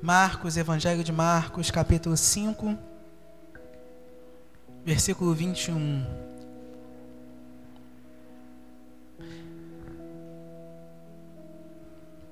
Marcos, 0.00 0.56
Evangelho 0.56 1.02
de 1.02 1.12
Marcos, 1.12 1.70
capítulo 1.70 2.16
5, 2.16 2.78
versículo 4.84 5.34
21. 5.34 6.04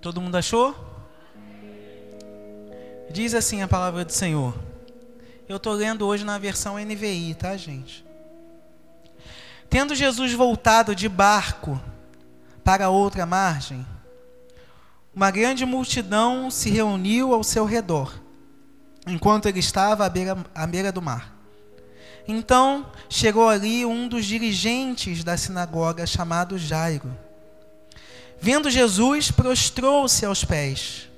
Todo 0.00 0.20
mundo 0.20 0.36
achou? 0.36 0.74
Diz 3.10 3.34
assim 3.34 3.62
a 3.62 3.68
palavra 3.68 4.04
do 4.04 4.12
Senhor. 4.12 4.54
Eu 5.48 5.56
estou 5.56 5.72
lendo 5.72 6.06
hoje 6.06 6.24
na 6.24 6.38
versão 6.38 6.78
NVI, 6.78 7.34
tá, 7.34 7.56
gente? 7.56 8.04
Tendo 9.70 9.94
Jesus 9.94 10.32
voltado 10.32 10.94
de 10.94 11.08
barco 11.08 11.80
para 12.64 12.90
outra 12.90 13.24
margem, 13.24 13.86
uma 15.14 15.30
grande 15.30 15.66
multidão 15.66 16.50
se 16.50 16.70
reuniu 16.70 17.34
ao 17.34 17.44
seu 17.44 17.64
redor, 17.66 18.14
enquanto 19.06 19.46
ele 19.46 19.58
estava 19.58 20.06
à 20.06 20.08
beira, 20.08 20.38
à 20.54 20.66
beira 20.66 20.90
do 20.90 21.02
mar. 21.02 21.36
Então 22.26 22.86
chegou 23.10 23.48
ali 23.48 23.84
um 23.84 24.08
dos 24.08 24.24
dirigentes 24.24 25.22
da 25.22 25.36
sinagoga, 25.36 26.06
chamado 26.06 26.56
Jairo. 26.56 27.14
Vendo 28.40 28.70
Jesus, 28.70 29.30
prostrou-se 29.30 30.24
aos 30.24 30.44
pés. 30.44 31.08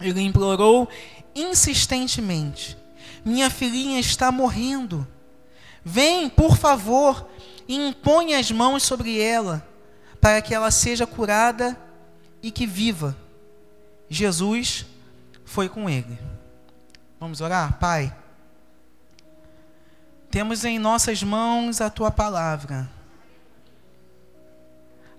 Ele 0.00 0.20
implorou 0.22 0.88
insistentemente: 1.34 2.78
Minha 3.24 3.50
filhinha 3.50 4.00
está 4.00 4.32
morrendo. 4.32 5.06
Vem, 5.84 6.28
por 6.28 6.56
favor, 6.56 7.28
e 7.68 7.74
impõe 7.74 8.34
as 8.34 8.50
mãos 8.50 8.84
sobre 8.84 9.20
ela, 9.20 9.66
para 10.20 10.40
que 10.40 10.54
ela 10.54 10.70
seja 10.70 11.06
curada 11.06 11.76
e 12.42 12.50
que 12.50 12.66
viva. 12.66 13.16
Jesus 14.08 14.84
foi 15.44 15.68
com 15.68 15.88
ele. 15.88 16.18
Vamos 17.20 17.40
orar? 17.40 17.78
Pai, 17.78 18.14
temos 20.30 20.64
em 20.64 20.78
nossas 20.78 21.22
mãos 21.22 21.80
a 21.80 21.88
tua 21.88 22.10
palavra. 22.10 22.90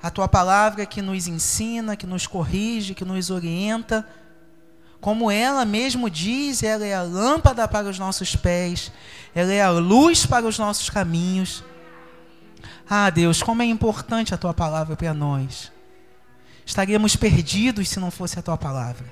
A 0.01 0.09
tua 0.09 0.27
palavra 0.27 0.85
que 0.85 1.01
nos 1.01 1.27
ensina, 1.27 1.95
que 1.95 2.05
nos 2.05 2.27
corrige, 2.27 2.93
que 2.93 3.05
nos 3.05 3.29
orienta. 3.29 4.07
Como 4.99 5.29
ela 5.29 5.65
mesmo 5.65 6.09
diz, 6.09 6.63
ela 6.63 6.85
é 6.85 6.93
a 6.93 7.03
lâmpada 7.03 7.67
para 7.67 7.89
os 7.89 7.99
nossos 7.99 8.35
pés, 8.35 8.91
ela 9.35 9.51
é 9.51 9.61
a 9.61 9.69
luz 9.69 10.25
para 10.25 10.45
os 10.45 10.57
nossos 10.57 10.89
caminhos. 10.89 11.63
Ah, 12.89 13.09
Deus, 13.09 13.43
como 13.43 13.61
é 13.61 13.65
importante 13.65 14.33
a 14.33 14.37
tua 14.37 14.53
palavra 14.53 14.95
para 14.95 15.13
nós. 15.13 15.71
Estaríamos 16.65 17.15
perdidos 17.15 17.89
se 17.89 17.99
não 17.99 18.09
fosse 18.09 18.39
a 18.39 18.41
tua 18.41 18.57
palavra. 18.57 19.05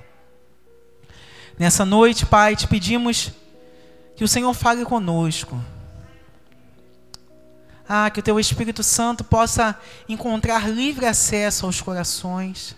Nessa 1.58 1.84
noite, 1.84 2.24
Pai, 2.24 2.56
te 2.56 2.66
pedimos 2.66 3.32
que 4.16 4.24
o 4.24 4.28
Senhor 4.28 4.52
fale 4.54 4.84
conosco. 4.84 5.62
Ah, 7.88 8.08
que 8.10 8.20
o 8.20 8.22
teu 8.22 8.40
Espírito 8.40 8.82
Santo 8.82 9.22
possa 9.22 9.78
encontrar 10.08 10.68
livre 10.68 11.04
acesso 11.04 11.66
aos 11.66 11.80
corações. 11.80 12.74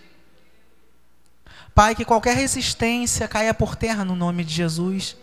Pai, 1.73 1.95
que 1.95 2.05
qualquer 2.05 2.35
resistência 2.35 3.27
caia 3.27 3.53
por 3.53 3.75
terra 3.75 4.03
no 4.03 4.15
nome 4.15 4.43
de 4.43 4.53
Jesus. 4.53 5.15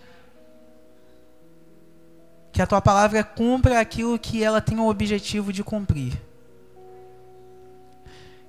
Que 2.53 2.63
a 2.63 2.67
tua 2.67 2.81
palavra 2.81 3.25
cumpra 3.25 3.81
aquilo 3.81 4.19
que 4.19 4.43
ela 4.43 4.61
tem 4.61 4.79
o 4.79 4.89
objetivo 4.89 5.53
de 5.53 5.65
cumprir. 5.65 6.21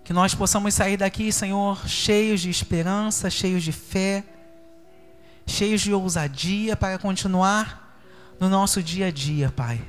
Que 0.04 0.12
nós 0.12 0.36
possamos 0.36 0.73
sair 0.73 0.98
daqui, 0.98 1.32
Senhor, 1.32 1.88
cheios 1.88 2.42
de 2.42 2.50
esperança, 2.50 3.30
cheios 3.30 3.64
de 3.64 3.72
fé, 3.72 4.23
cheios 5.48 5.82
de 5.82 5.94
ousadia 5.94 6.76
para 6.76 6.98
continuar 6.98 7.98
no 8.40 8.50
nosso 8.50 8.84
dia 8.84 9.08
a 9.08 9.12
dia, 9.12 9.50
Pai. 9.50 9.82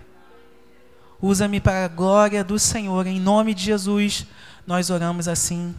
Usa-me 1.21 1.59
para 1.59 1.84
a 1.84 1.89
glória 1.89 2.44
do 2.44 2.59
Senhor, 2.59 3.06
em 3.06 3.19
nome 3.19 3.55
de 3.55 3.65
Jesus. 3.65 4.27
Nós 4.66 4.91
oramos 4.91 5.27
assim. 5.27 5.75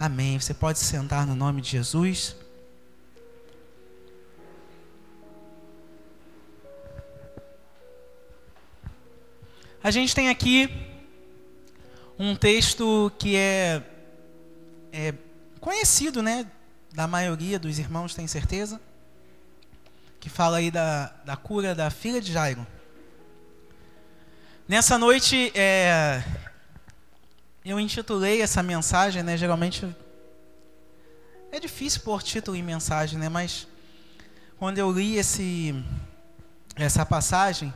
Amém. 0.00 0.38
Você 0.38 0.52
pode 0.52 0.78
se 0.78 0.86
sentar 0.86 1.26
no 1.26 1.36
nome 1.36 1.60
de 1.60 1.70
Jesus. 1.70 2.34
A 9.82 9.90
gente 9.92 10.14
tem 10.14 10.28
aqui 10.28 10.95
um 12.18 12.34
texto 12.34 13.12
que 13.18 13.36
é, 13.36 13.82
é 14.92 15.14
conhecido, 15.60 16.22
né? 16.22 16.46
Da 16.92 17.06
maioria 17.06 17.58
dos 17.58 17.78
irmãos, 17.78 18.14
tem 18.14 18.26
certeza? 18.26 18.80
Que 20.18 20.30
fala 20.30 20.56
aí 20.58 20.70
da, 20.70 21.12
da 21.24 21.36
cura 21.36 21.74
da 21.74 21.90
filha 21.90 22.20
de 22.20 22.32
Jairo. 22.32 22.66
Nessa 24.66 24.96
noite, 24.96 25.52
é, 25.54 26.24
eu 27.64 27.78
intitulei 27.78 28.40
essa 28.40 28.62
mensagem, 28.62 29.22
né? 29.22 29.36
Geralmente 29.36 29.86
é 31.52 31.60
difícil 31.60 32.00
pôr 32.00 32.22
título 32.22 32.56
em 32.56 32.62
mensagem, 32.62 33.18
né? 33.18 33.28
Mas 33.28 33.68
quando 34.58 34.78
eu 34.78 34.90
li 34.90 35.16
esse, 35.16 35.74
essa 36.74 37.04
passagem, 37.04 37.72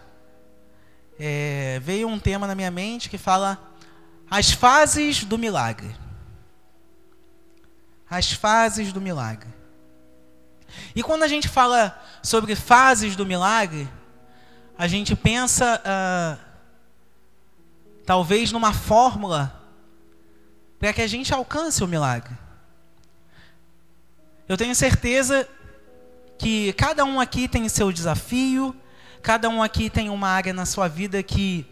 é, 1.19 1.79
veio 1.83 2.09
um 2.09 2.19
tema 2.19 2.47
na 2.47 2.55
minha 2.55 2.71
mente 2.71 3.11
que 3.11 3.19
fala 3.19 3.70
as 4.31 4.53
fases 4.53 5.25
do 5.25 5.37
milagre. 5.37 5.95
As 8.09 8.33
fases 8.33 8.93
do 8.93 9.01
milagre. 9.01 9.49
E 10.95 11.03
quando 11.03 11.25
a 11.25 11.29
gente 11.29 11.49
fala 11.49 12.01
sobre 12.23 12.55
fases 12.55 13.17
do 13.17 13.27
milagre, 13.27 13.89
a 14.79 14.87
gente 14.87 15.17
pensa 15.17 15.83
uh, 15.85 16.39
talvez 18.07 18.53
numa 18.53 18.73
fórmula 18.73 19.55
para 20.79 20.93
que 20.93 21.03
a 21.03 21.07
gente 21.07 21.35
alcance 21.35 21.83
o 21.83 21.89
milagre. 21.89 22.35
Eu 24.49 24.57
tenho 24.57 24.75
certeza 24.75 25.49
que 26.39 26.73
cada 26.73 27.05
um 27.05 27.21
aqui 27.21 27.47
tem 27.47 27.69
seu 27.69 27.93
desafio, 27.93 28.75
cada 29.23 29.49
um 29.49 29.63
aqui 29.63 29.91
tem 29.91 30.09
uma 30.09 30.29
área 30.29 30.53
na 30.53 30.65
sua 30.65 30.89
vida 30.89 31.23
que 31.23 31.67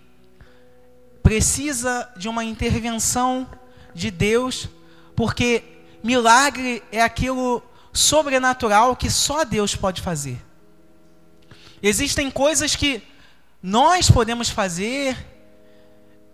precisa 1.28 2.10
de 2.16 2.26
uma 2.26 2.42
intervenção 2.42 3.46
de 3.94 4.10
Deus, 4.10 4.66
porque 5.14 5.62
milagre 6.02 6.82
é 6.90 7.02
aquilo 7.02 7.62
sobrenatural 7.92 8.96
que 8.96 9.10
só 9.10 9.44
Deus 9.44 9.76
pode 9.76 10.00
fazer. 10.00 10.42
Existem 11.82 12.30
coisas 12.30 12.74
que 12.74 13.02
nós 13.62 14.10
podemos 14.10 14.48
fazer 14.48 15.18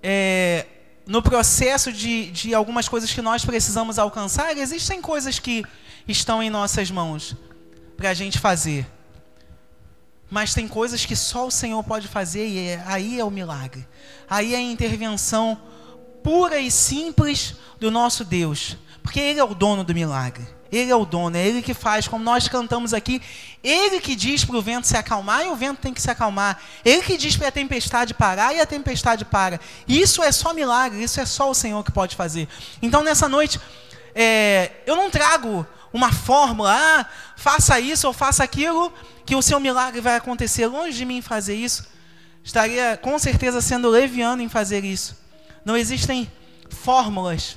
é, 0.01 0.65
no 1.05 1.21
processo 1.21 1.93
de, 1.93 2.31
de 2.31 2.55
algumas 2.55 2.89
coisas 2.89 3.13
que 3.13 3.21
nós 3.21 3.45
precisamos 3.45 3.99
alcançar, 3.99 4.57
existem 4.57 5.01
coisas 5.01 5.41
que 5.41 5.65
estão 6.07 6.41
em 6.41 6.49
nossas 6.49 6.89
mãos 6.89 7.35
para 7.97 8.11
a 8.11 8.15
gente 8.15 8.39
fazer. 8.39 8.87
Mas 10.31 10.55
tem 10.55 10.67
coisas 10.67 11.05
que 11.05 11.15
só 11.15 11.47
o 11.47 11.51
Senhor 11.51 11.83
pode 11.85 12.09
fazer 12.09 12.47
e 12.47 12.59
é, 12.69 12.83
aí 12.87 13.21
é 13.21 13.25
o 13.25 13.31
milagre. 13.31 13.87
Aí 14.29 14.55
é 14.55 14.59
a 14.59 14.61
intervenção 14.61 15.61
pura 16.23 16.59
e 16.59 16.71
simples 16.71 17.55
do 17.79 17.91
nosso 17.91 18.25
Deus. 18.25 18.77
Porque 19.03 19.21
Ele 19.21 19.39
é 19.39 19.45
o 19.45 19.55
dono 19.55 19.85
do 19.85 19.95
milagre. 19.95 20.47
Ele 20.73 20.91
é 20.91 20.97
o 20.97 21.05
dono, 21.05 21.37
é 21.37 21.47
Ele 21.47 21.63
que 21.63 21.73
faz, 21.73 22.09
como 22.09 22.25
nós 22.25 22.49
cantamos 22.49 22.93
aqui. 22.93 23.23
Ele 23.63 24.01
que 24.01 24.17
diz 24.17 24.45
para 24.45 24.57
o 24.57 24.63
vento 24.63 24.87
se 24.87 24.97
acalmar 24.97 25.45
e 25.45 25.49
o 25.49 25.55
vento 25.55 25.81
tem 25.81 25.95
que 25.95 26.03
se 26.03 26.11
acalmar. 26.11 26.61
Ele 26.85 27.03
que 27.03 27.17
diz 27.17 27.37
para 27.37 27.49
a 27.49 27.53
tempestade 27.53 28.13
parar 28.13 28.55
e 28.55 28.61
a 28.61 28.67
tempestade 28.67 29.25
para. 29.25 29.61
Isso 29.87 30.23
é 30.23 30.33
só 30.33 30.53
milagre, 30.53 31.03
isso 31.03 31.21
é 31.21 31.27
só 31.27 31.49
o 31.51 31.55
Senhor 31.55 31.85
que 31.85 31.93
pode 31.93 32.17
fazer. 32.17 32.49
Então 32.83 33.05
nessa 33.05 33.29
noite, 33.29 33.61
é, 34.15 34.73
eu 34.87 34.97
não 34.97 35.11
trago 35.11 35.67
uma 35.95 36.13
fórmula, 36.13 36.75
ah, 36.77 37.07
faça 37.37 37.79
isso 37.79 38.09
ou 38.09 38.13
faça 38.13 38.43
aquilo, 38.43 38.93
que 39.25 39.37
o 39.37 39.41
seu 39.41 39.61
milagre 39.61 40.01
vai 40.01 40.17
acontecer. 40.17 40.67
Longe 40.67 40.99
de 40.99 41.05
mim 41.05 41.23
fazer 41.23 41.55
isso. 41.55 41.87
Estaria 42.43 42.97
com 42.97 43.17
certeza 43.17 43.61
sendo 43.61 43.89
leviano 43.89 44.43
em 44.43 44.49
fazer 44.49 44.85
isso. 44.85 45.17
Não 45.65 45.77
existem 45.77 46.31
fórmulas 46.69 47.57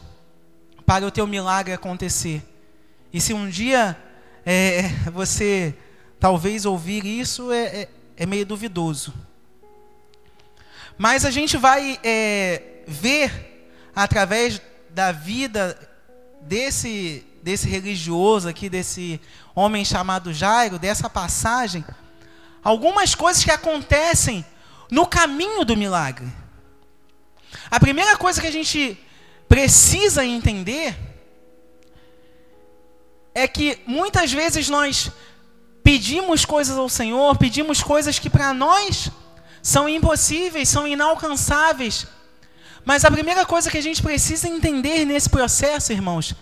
para 0.85 1.05
o 1.05 1.09
teu 1.09 1.25
milagre 1.25 1.73
acontecer. 1.73 2.43
E 3.11 3.19
se 3.19 3.33
um 3.33 3.49
dia 3.49 3.97
é, 4.45 4.83
você 5.11 5.75
talvez 6.19 6.63
ouvir 6.63 7.05
isso, 7.05 7.51
é, 7.51 7.65
é, 7.65 7.89
é, 8.17 8.25
meio 8.27 8.45
duvidoso. 8.45 9.15
Mas 10.95 11.25
a 11.25 11.31
gente 11.31 11.57
vai 11.57 11.99
é, 12.03 12.83
ver 12.87 13.71
através 13.95 14.61
da 14.91 15.11
vida 15.11 15.75
desse 16.41 17.25
desse 17.47 17.69
religioso 17.69 18.49
aqui, 18.49 18.67
desse 18.67 19.21
homem 19.55 19.85
chamado 19.85 20.33
Jairo, 20.33 20.77
dessa 20.77 21.09
passagem, 21.09 21.85
algumas 22.61 23.15
coisas 23.15 23.41
que 23.41 23.49
acontecem 23.49 24.45
no 24.91 25.07
caminho 25.07 25.63
do 25.63 25.77
milagre. 25.77 26.27
A 27.71 27.79
primeira 27.79 28.17
coisa 28.17 28.41
que 28.41 28.47
a 28.47 28.51
gente 28.51 28.99
precisa 29.47 30.25
entender 30.25 30.93
é 33.33 33.47
que 33.47 33.79
muitas 33.87 34.29
vezes 34.33 34.67
nós 34.67 35.09
pedimos 35.81 36.43
coisas 36.43 36.77
ao 36.77 36.89
Senhor, 36.89 37.37
pedimos 37.37 37.81
coisas 37.81 38.19
que 38.19 38.29
para 38.29 38.53
nós 38.53 39.09
são 39.63 39.87
impossíveis, 39.87 40.67
são 40.67 40.85
inalcançáveis. 40.85 42.07
Mas 42.83 43.05
a 43.05 43.11
primeira 43.11 43.45
coisa 43.45 43.71
que 43.71 43.77
a 43.77 43.83
gente 43.87 44.03
precisa 44.03 44.49
entender 44.49 45.05
nesse 45.05 45.29
processo, 45.29 45.93
irmãos, 45.93 46.35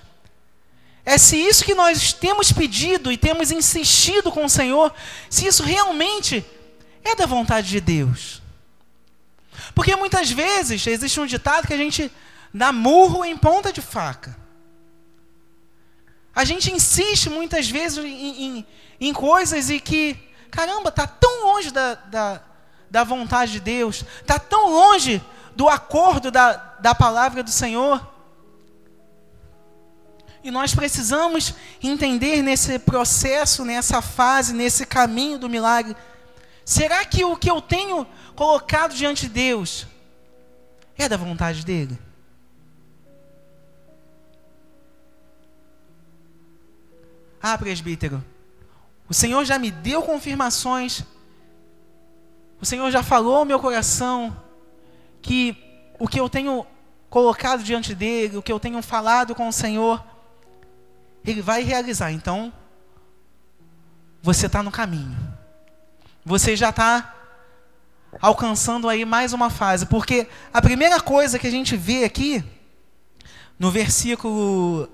é 1.06 1.20
se 1.20 1.38
isso 1.38 1.64
que 1.64 1.76
nós 1.76 2.12
temos 2.14 2.52
pedido 2.52 3.12
e 3.12 3.18
temos 3.18 3.52
insistido 3.52 4.32
com 4.32 4.46
o 4.46 4.50
Senhor, 4.50 4.92
se 5.30 5.46
isso 5.46 5.62
realmente 5.62 6.44
é 7.04 7.16
da 7.16 7.28
vontade 7.28 7.68
de 7.68 7.80
Deus. 7.80 8.42
Porque 9.76 9.96
muitas 9.96 10.32
vezes 10.32 10.88
existe 10.88 11.20
um 11.20 11.28
ditado 11.28 11.68
que 11.68 11.74
a 11.74 11.78
gente 11.78 12.12
dá 12.52 12.72
murro 12.72 13.24
em 13.24 13.38
ponta 13.38 13.72
de 13.72 13.82
faca. 13.82 14.36
A 16.34 16.44
gente 16.44 16.72
insiste 16.72 17.30
muitas 17.30 17.70
vezes 17.70 18.04
em, 18.04 18.44
em, 18.58 18.68
em 19.00 19.14
coisas 19.14 19.70
e 19.70 19.80
que, 19.80 20.18
caramba, 20.50 20.90
está 20.90 21.06
tão 21.06 21.46
longe 21.46 21.70
da, 21.72 21.94
da, 21.94 22.42
da 22.90 23.04
vontade 23.04 23.54
de 23.54 23.60
Deus, 23.60 24.04
está 24.22 24.40
tão 24.40 24.70
longe 24.72 25.22
do 25.56 25.70
acordo 25.70 26.32
da, 26.32 26.54
da 26.80 26.96
palavra 26.96 27.44
do 27.44 27.52
Senhor. 27.52 28.15
E 30.46 30.52
nós 30.52 30.76
precisamos 30.76 31.56
entender 31.82 32.44
nesse 32.44 32.78
processo, 32.78 33.66
nessa 33.66 34.00
fase, 34.00 34.54
nesse 34.54 34.86
caminho 34.86 35.40
do 35.40 35.50
milagre. 35.50 35.98
Será 36.64 37.04
que 37.04 37.26
o 37.26 37.36
que 37.36 37.50
eu 37.50 37.60
tenho 37.60 38.06
colocado 38.36 38.94
diante 38.94 39.24
de 39.24 39.34
Deus 39.34 39.88
é 41.00 41.10
da 41.10 41.18
vontade 41.18 41.66
dele? 41.66 41.98
Ah, 47.42 47.58
presbítero, 47.58 48.24
o 49.10 49.16
Senhor 49.16 49.44
já 49.46 49.58
me 49.58 49.72
deu 49.72 50.04
confirmações, 50.04 51.04
o 52.62 52.66
Senhor 52.68 52.92
já 52.92 53.02
falou 53.02 53.38
ao 53.38 53.46
meu 53.46 53.60
coração 53.60 54.40
que 55.24 55.58
o 55.98 56.08
que 56.08 56.20
eu 56.20 56.30
tenho 56.30 56.68
colocado 57.10 57.64
diante 57.64 57.96
dele, 57.96 58.38
o 58.38 58.44
que 58.44 58.52
eu 58.52 58.60
tenho 58.60 58.80
falado 58.84 59.34
com 59.34 59.48
o 59.48 59.54
Senhor, 59.54 60.14
ele 61.26 61.42
vai 61.42 61.64
realizar. 61.64 62.12
Então, 62.12 62.54
você 64.22 64.46
está 64.46 64.62
no 64.62 64.72
caminho. 64.72 65.18
Você 66.24 66.56
já 66.56 66.70
está 66.70 67.14
alcançando 68.22 68.88
aí 68.88 69.06
mais 69.06 69.34
uma 69.34 69.50
fase. 69.50 69.86
Porque 69.86 70.28
a 70.54 70.62
primeira 70.62 71.00
coisa 71.00 71.40
que 71.40 71.48
a 71.48 71.52
gente 71.52 71.76
vê 71.76 72.04
aqui, 72.04 72.44
no 73.58 73.72
versículo 73.72 74.90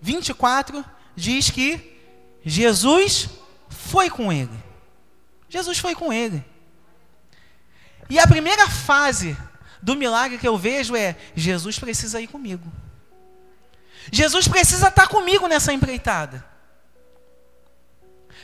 24, 0.00 0.84
diz 1.16 1.50
que 1.50 1.98
Jesus 2.44 3.30
foi 3.68 4.10
com 4.10 4.32
ele. 4.32 4.62
Jesus 5.48 5.78
foi 5.78 5.94
com 5.94 6.12
ele. 6.12 6.44
E 8.10 8.18
a 8.18 8.26
primeira 8.26 8.68
fase 8.68 9.36
do 9.80 9.96
milagre 9.96 10.38
que 10.38 10.48
eu 10.48 10.58
vejo 10.58 10.96
é: 10.96 11.16
Jesus 11.34 11.78
precisa 11.78 12.20
ir 12.20 12.26
comigo. 12.26 12.70
Jesus 14.10 14.48
precisa 14.48 14.88
estar 14.88 15.08
comigo 15.08 15.46
nessa 15.46 15.72
empreitada. 15.72 16.44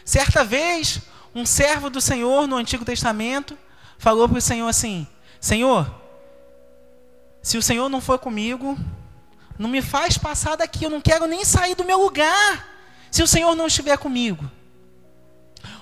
Certa 0.04 0.44
vez, 0.44 1.00
um 1.34 1.46
servo 1.46 1.90
do 1.90 2.00
Senhor 2.00 2.46
no 2.46 2.56
Antigo 2.56 2.84
Testamento 2.84 3.56
falou 3.98 4.28
para 4.28 4.38
o 4.38 4.42
Senhor 4.42 4.68
assim: 4.68 5.06
Senhor, 5.40 5.92
se 7.42 7.56
o 7.56 7.62
Senhor 7.62 7.88
não 7.88 8.00
for 8.00 8.18
comigo, 8.18 8.78
não 9.58 9.68
me 9.68 9.82
faz 9.82 10.16
passar 10.18 10.56
daqui, 10.56 10.84
eu 10.84 10.90
não 10.90 11.00
quero 11.00 11.26
nem 11.26 11.44
sair 11.44 11.74
do 11.74 11.84
meu 11.84 12.00
lugar. 12.00 12.68
Se 13.10 13.22
o 13.22 13.26
Senhor 13.26 13.54
não 13.54 13.66
estiver 13.66 13.98
comigo. 13.98 14.50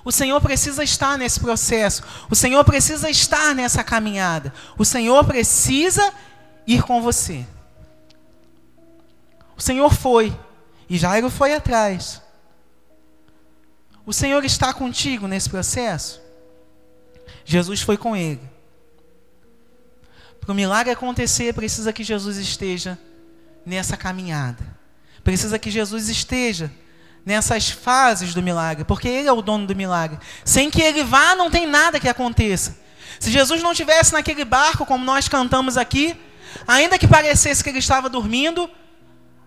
O 0.04 0.10
Senhor 0.10 0.40
precisa 0.40 0.82
estar 0.82 1.19
nesse 1.19 1.38
processo. 1.38 2.02
O 2.31 2.34
Senhor 2.34 2.64
precisa 2.64 3.10
estar 3.10 3.54
nessa 3.54 3.84
caminhada. 3.84 4.52
O 4.76 4.84
Senhor 4.84 5.24
precisa 5.24 6.12
ir 6.66 6.82
com 6.82 7.02
você. 7.02 7.46
O 9.58 9.62
Senhor 9.62 9.93
foi 9.93 10.34
e 10.88 10.96
Jairo 10.96 11.28
foi 11.28 11.52
atrás. 11.52 12.22
O 14.06 14.12
Senhor 14.12 14.43
está 14.44 14.72
contigo 14.72 15.26
nesse 15.26 15.50
processo? 15.50 16.22
Jesus 17.44 17.82
foi 17.82 17.96
com 17.96 18.16
ele. 18.16 18.40
Para 20.40 20.52
o 20.52 20.55
milagre 20.55 20.93
acontecer, 20.93 21.52
precisa 21.52 21.93
que 21.93 22.05
Jesus 22.05 22.37
esteja 22.38 22.96
nessa 23.66 23.96
caminhada. 23.96 24.64
Precisa 25.25 25.58
que 25.58 25.70
Jesus 25.70 26.08
esteja 26.08 26.72
nessas 27.26 27.69
fases 27.69 28.32
do 28.32 28.43
milagre, 28.43 28.84
porque 28.84 29.08
Ele 29.08 29.28
é 29.28 29.32
o 29.32 29.43
dono 29.43 29.66
do 29.66 29.76
milagre. 29.76 30.19
Sem 30.44 30.70
que 30.70 30.81
Ele 30.81 31.05
vá, 31.05 31.34
não 31.34 31.50
tem 31.50 31.66
nada 31.66 32.00
que 32.00 32.08
aconteça. 32.08 32.78
Se 33.20 33.31
Jesus 33.31 33.62
não 33.62 33.72
estivesse 33.72 34.12
naquele 34.12 34.44
barco, 34.44 34.87
como 34.87 35.05
nós 35.05 35.28
cantamos 35.28 35.76
aqui, 35.76 36.19
ainda 36.66 36.99
que 36.99 37.06
parecesse 37.06 37.62
que 37.62 37.69
ele 37.69 37.81
estava 37.81 38.08
dormindo, 38.08 38.70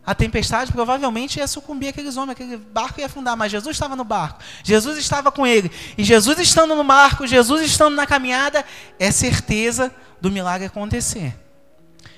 a 0.05 0.15
tempestade 0.15 0.71
provavelmente 0.71 1.37
ia 1.37 1.47
sucumbir 1.47 1.89
aqueles 1.89 2.17
homens, 2.17 2.31
aquele 2.31 2.57
barco 2.57 2.99
ia 2.99 3.05
afundar, 3.05 3.37
mas 3.37 3.51
Jesus 3.51 3.75
estava 3.75 3.95
no 3.95 4.03
barco, 4.03 4.39
Jesus 4.63 4.97
estava 4.97 5.31
com 5.31 5.45
ele, 5.45 5.71
e 5.97 6.03
Jesus 6.03 6.39
estando 6.39 6.75
no 6.75 6.83
barco, 6.83 7.27
Jesus 7.27 7.61
estando 7.61 7.95
na 7.95 8.07
caminhada, 8.07 8.65
é 8.97 9.11
certeza 9.11 9.93
do 10.19 10.31
milagre 10.31 10.67
acontecer. 10.67 11.35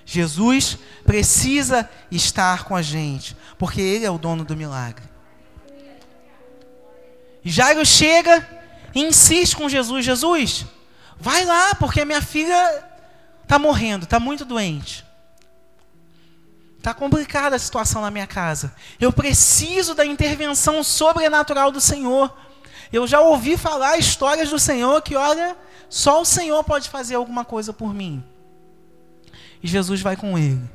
Jesus 0.05 0.77
precisa 1.05 1.89
estar 2.11 2.65
com 2.65 2.75
a 2.75 2.81
gente, 2.81 3.35
porque 3.57 3.81
Ele 3.81 4.05
é 4.05 4.11
o 4.11 4.17
dono 4.17 4.43
do 4.43 4.55
milagre. 4.55 5.03
Jairo 7.43 7.85
chega 7.85 8.47
e 8.93 9.01
insiste 9.01 9.55
com 9.55 9.67
Jesus: 9.67 10.05
Jesus, 10.05 10.65
vai 11.19 11.45
lá, 11.45 11.75
porque 11.75 12.05
minha 12.05 12.21
filha 12.21 12.83
está 13.43 13.57
morrendo, 13.57 14.03
está 14.03 14.19
muito 14.19 14.45
doente. 14.45 15.02
Está 16.83 16.93
complicada 16.93 17.55
a 17.55 17.59
situação 17.59 18.01
na 18.01 18.11
minha 18.11 18.27
casa. 18.27 18.75
Eu 18.99 19.13
preciso 19.13 19.95
da 19.95 20.05
intervenção 20.05 20.83
sobrenatural 20.83 21.71
do 21.71 21.79
Senhor. 21.79 22.29
Eu 22.91 23.07
já 23.07 23.21
ouvi 23.21 23.55
falar 23.55 23.97
histórias 23.97 24.49
do 24.49 24.59
Senhor 24.59 25.01
que, 25.01 25.15
olha, 25.15 25.55
só 25.89 26.21
o 26.21 26.25
Senhor 26.25 26.61
pode 26.65 26.89
fazer 26.89 27.15
alguma 27.15 27.45
coisa 27.45 27.71
por 27.71 27.93
mim. 27.93 28.21
E 29.63 29.67
Jesus 29.67 30.01
vai 30.01 30.17
com 30.17 30.37
ele. 30.37 30.69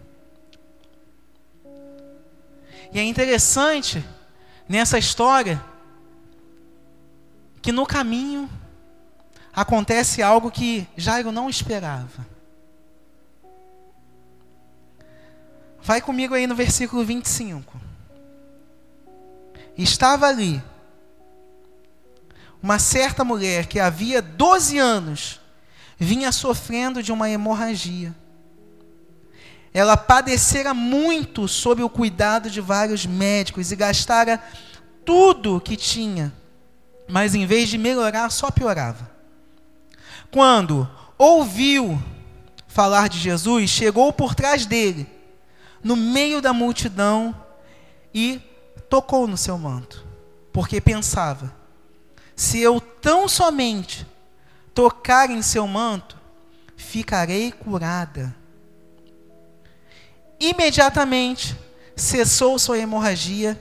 E 2.90 2.98
é 2.98 3.04
interessante 3.04 4.02
nessa 4.66 4.98
história 4.98 5.62
que 7.60 7.70
no 7.70 7.84
caminho 7.84 8.48
acontece 9.54 10.22
algo 10.22 10.50
que 10.50 10.88
Jairo 10.96 11.30
não 11.30 11.50
esperava. 11.50 12.37
Vai 15.88 16.02
comigo 16.02 16.34
aí 16.34 16.46
no 16.46 16.54
versículo 16.54 17.02
25. 17.02 17.80
Estava 19.74 20.26
ali 20.26 20.62
uma 22.62 22.78
certa 22.78 23.24
mulher 23.24 23.64
que 23.64 23.80
havia 23.80 24.20
12 24.20 24.76
anos 24.76 25.40
vinha 25.96 26.30
sofrendo 26.30 27.02
de 27.02 27.10
uma 27.10 27.30
hemorragia. 27.30 28.14
Ela 29.72 29.96
padecera 29.96 30.74
muito 30.74 31.48
sob 31.48 31.82
o 31.82 31.88
cuidado 31.88 32.50
de 32.50 32.60
vários 32.60 33.06
médicos 33.06 33.72
e 33.72 33.76
gastara 33.76 34.44
tudo 35.06 35.58
que 35.58 35.74
tinha 35.74 36.34
mas 37.08 37.34
em 37.34 37.46
vez 37.46 37.70
de 37.70 37.78
melhorar, 37.78 38.30
só 38.30 38.50
piorava. 38.50 39.10
Quando 40.30 40.86
ouviu 41.16 41.98
falar 42.66 43.08
de 43.08 43.18
Jesus, 43.18 43.70
chegou 43.70 44.12
por 44.12 44.34
trás 44.34 44.66
dele, 44.66 45.08
no 45.82 45.96
meio 45.96 46.40
da 46.40 46.52
multidão, 46.52 47.34
e 48.14 48.40
tocou 48.88 49.26
no 49.26 49.36
seu 49.36 49.58
manto, 49.58 50.04
porque 50.52 50.80
pensava: 50.80 51.54
se 52.34 52.60
eu 52.60 52.80
tão 52.80 53.28
somente 53.28 54.06
tocar 54.74 55.30
em 55.30 55.42
seu 55.42 55.66
manto, 55.66 56.18
ficarei 56.76 57.52
curada. 57.52 58.34
Imediatamente 60.40 61.56
cessou 61.96 62.58
sua 62.58 62.78
hemorragia 62.78 63.60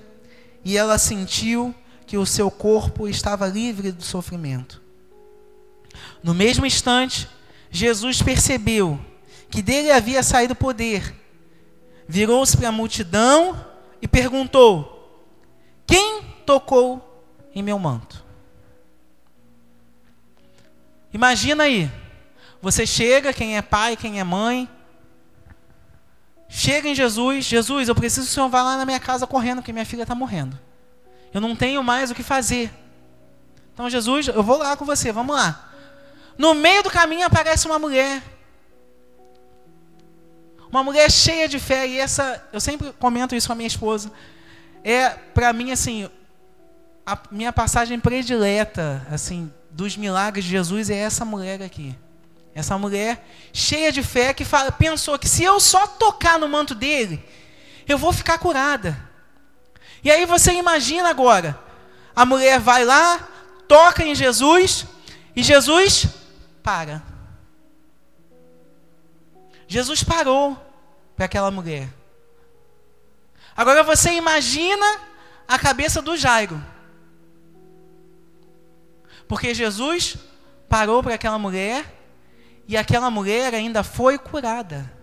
e 0.64 0.78
ela 0.78 0.98
sentiu 0.98 1.74
que 2.06 2.18
o 2.18 2.26
seu 2.26 2.52
corpo 2.52 3.08
estava 3.08 3.48
livre 3.48 3.92
do 3.92 4.04
sofrimento. 4.04 4.82
No 6.24 6.34
mesmo 6.34 6.66
instante, 6.66 7.28
Jesus 7.72 8.22
percebeu 8.22 9.00
que 9.50 9.62
dele 9.62 9.92
havia 9.92 10.22
saído 10.22 10.56
poder. 10.56 11.16
Virou-se 12.08 12.56
para 12.56 12.70
a 12.70 12.72
multidão 12.72 13.66
e 14.02 14.08
perguntou: 14.08 15.26
Quem 15.86 16.22
tocou 16.46 17.26
em 17.54 17.62
meu 17.62 17.78
manto? 17.78 18.26
Imagina 21.14 21.64
aí, 21.64 21.92
você 22.62 22.86
chega, 22.86 23.34
quem 23.34 23.58
é 23.58 23.62
pai, 23.62 23.96
quem 23.96 24.20
é 24.20 24.24
mãe, 24.24 24.70
chega 26.48 26.88
em 26.88 26.96
Jesus, 26.96 27.46
Jesus, 27.46 27.90
eu 27.90 27.96
preciso 27.96 28.28
que 28.28 28.32
o 28.32 28.34
Senhor 28.34 28.50
vá 28.50 28.62
lá 28.62 28.78
na 28.78 28.86
minha 28.86 29.00
casa 29.00 29.26
correndo, 29.26 29.58
porque 29.60 29.74
minha 29.74 29.86
filha 29.86 30.04
está 30.04 30.14
morrendo. 30.14 30.60
Eu 31.34 31.42
não 31.42 31.56
tenho 31.56 31.84
mais 31.84 32.12
o 32.12 32.16
que 32.16 32.24
fazer. 32.24 32.72
Então, 33.74 33.90
Jesus, 33.90 34.28
eu 34.28 34.44
vou 34.44 34.58
lá 34.58 34.76
com 34.76 34.86
você, 34.86 35.12
vamos 35.12 35.36
lá. 35.36 35.72
No 36.38 36.54
meio 36.54 36.84
do 36.84 36.90
caminho 36.90 37.26
aparece 37.26 37.68
uma 37.68 37.80
mulher. 37.80 38.22
Uma 40.78 40.84
mulher 40.84 41.12
cheia 41.12 41.48
de 41.48 41.58
fé, 41.58 41.88
e 41.88 41.98
essa, 41.98 42.48
eu 42.54 42.62
sempre 42.62 42.94
comento 43.00 43.34
isso 43.34 43.48
com 43.48 43.54
a 43.54 43.56
minha 43.56 43.66
esposa. 43.66 44.12
É, 44.84 45.10
para 45.10 45.52
mim, 45.52 45.72
assim, 45.72 46.08
a 47.04 47.18
minha 47.32 47.52
passagem 47.52 48.00
predileta, 48.00 49.04
assim, 49.10 49.52
dos 49.72 49.98
milagres 49.98 50.46
de 50.46 50.52
Jesus 50.52 50.92
é 50.92 50.98
essa 50.98 51.26
mulher 51.26 51.64
aqui. 51.64 51.98
Essa 52.54 52.78
mulher 52.78 53.28
cheia 53.52 53.92
de 53.92 54.04
fé 54.04 54.36
que 54.36 54.46
fala, 54.46 54.72
pensou 54.72 55.18
que 55.18 55.28
se 55.28 55.44
eu 55.44 55.60
só 55.60 55.88
tocar 55.88 56.38
no 56.38 56.48
manto 56.48 56.76
dele, 56.76 57.28
eu 57.88 57.98
vou 57.98 58.14
ficar 58.14 58.38
curada. 58.38 58.96
E 60.04 60.12
aí 60.12 60.28
você 60.28 60.54
imagina 60.54 61.10
agora, 61.10 61.60
a 62.16 62.24
mulher 62.24 62.60
vai 62.60 62.86
lá, 62.86 63.28
toca 63.68 64.04
em 64.04 64.14
Jesus 64.14 64.86
e 65.36 65.42
Jesus 65.42 66.06
para. 66.62 67.02
Jesus 69.68 70.04
parou 70.04 70.67
para 71.18 71.26
aquela 71.26 71.50
mulher. 71.50 71.90
Agora 73.56 73.82
você 73.82 74.12
imagina 74.12 74.86
a 75.48 75.58
cabeça 75.58 76.00
do 76.00 76.16
Jairo. 76.16 76.64
Porque 79.28 79.54
Jesus 79.54 80.16
parou 80.70 81.02
para 81.02 81.16
aquela 81.16 81.40
mulher 81.40 81.84
e 82.68 82.78
aquela 82.78 83.10
mulher 83.10 83.56
ainda 83.56 83.84
foi 83.84 84.20
curada. 84.20 84.94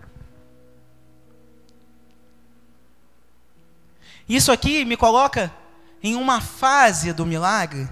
Isso 4.27 4.51
aqui 4.53 4.85
me 4.85 4.95
coloca 4.95 5.53
em 6.01 6.15
uma 6.15 6.39
fase 6.39 7.11
do 7.11 7.25
milagre 7.25 7.89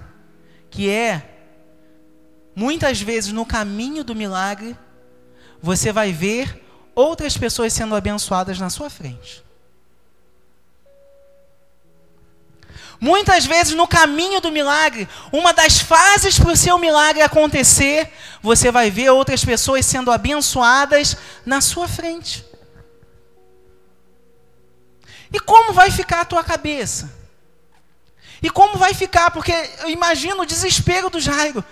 que 0.70 0.88
é 0.88 1.30
muitas 2.56 3.00
vezes 3.00 3.32
no 3.32 3.44
caminho 3.44 4.02
do 4.02 4.14
milagre 4.14 4.76
você 5.60 5.92
vai 5.92 6.10
ver 6.10 6.63
outras 6.94 7.36
pessoas 7.36 7.72
sendo 7.72 7.94
abençoadas 7.94 8.58
na 8.58 8.70
sua 8.70 8.88
frente. 8.88 9.44
Muitas 13.00 13.44
vezes 13.44 13.74
no 13.74 13.86
caminho 13.86 14.40
do 14.40 14.50
milagre, 14.50 15.08
uma 15.32 15.52
das 15.52 15.78
fases 15.78 16.38
para 16.38 16.52
o 16.52 16.56
seu 16.56 16.78
milagre 16.78 17.22
acontecer, 17.22 18.10
você 18.40 18.70
vai 18.70 18.90
ver 18.90 19.10
outras 19.10 19.44
pessoas 19.44 19.84
sendo 19.84 20.10
abençoadas 20.10 21.16
na 21.44 21.60
sua 21.60 21.86
frente. 21.88 22.44
E 25.32 25.40
como 25.40 25.72
vai 25.72 25.90
ficar 25.90 26.20
a 26.20 26.24
tua 26.24 26.44
cabeça? 26.44 27.12
E 28.40 28.48
como 28.48 28.78
vai 28.78 28.94
ficar? 28.94 29.30
Porque 29.32 29.52
eu 29.80 29.90
imagino 29.90 30.42
o 30.42 30.46
desespero 30.46 31.10
do 31.10 31.18
Jairo. 31.18 31.64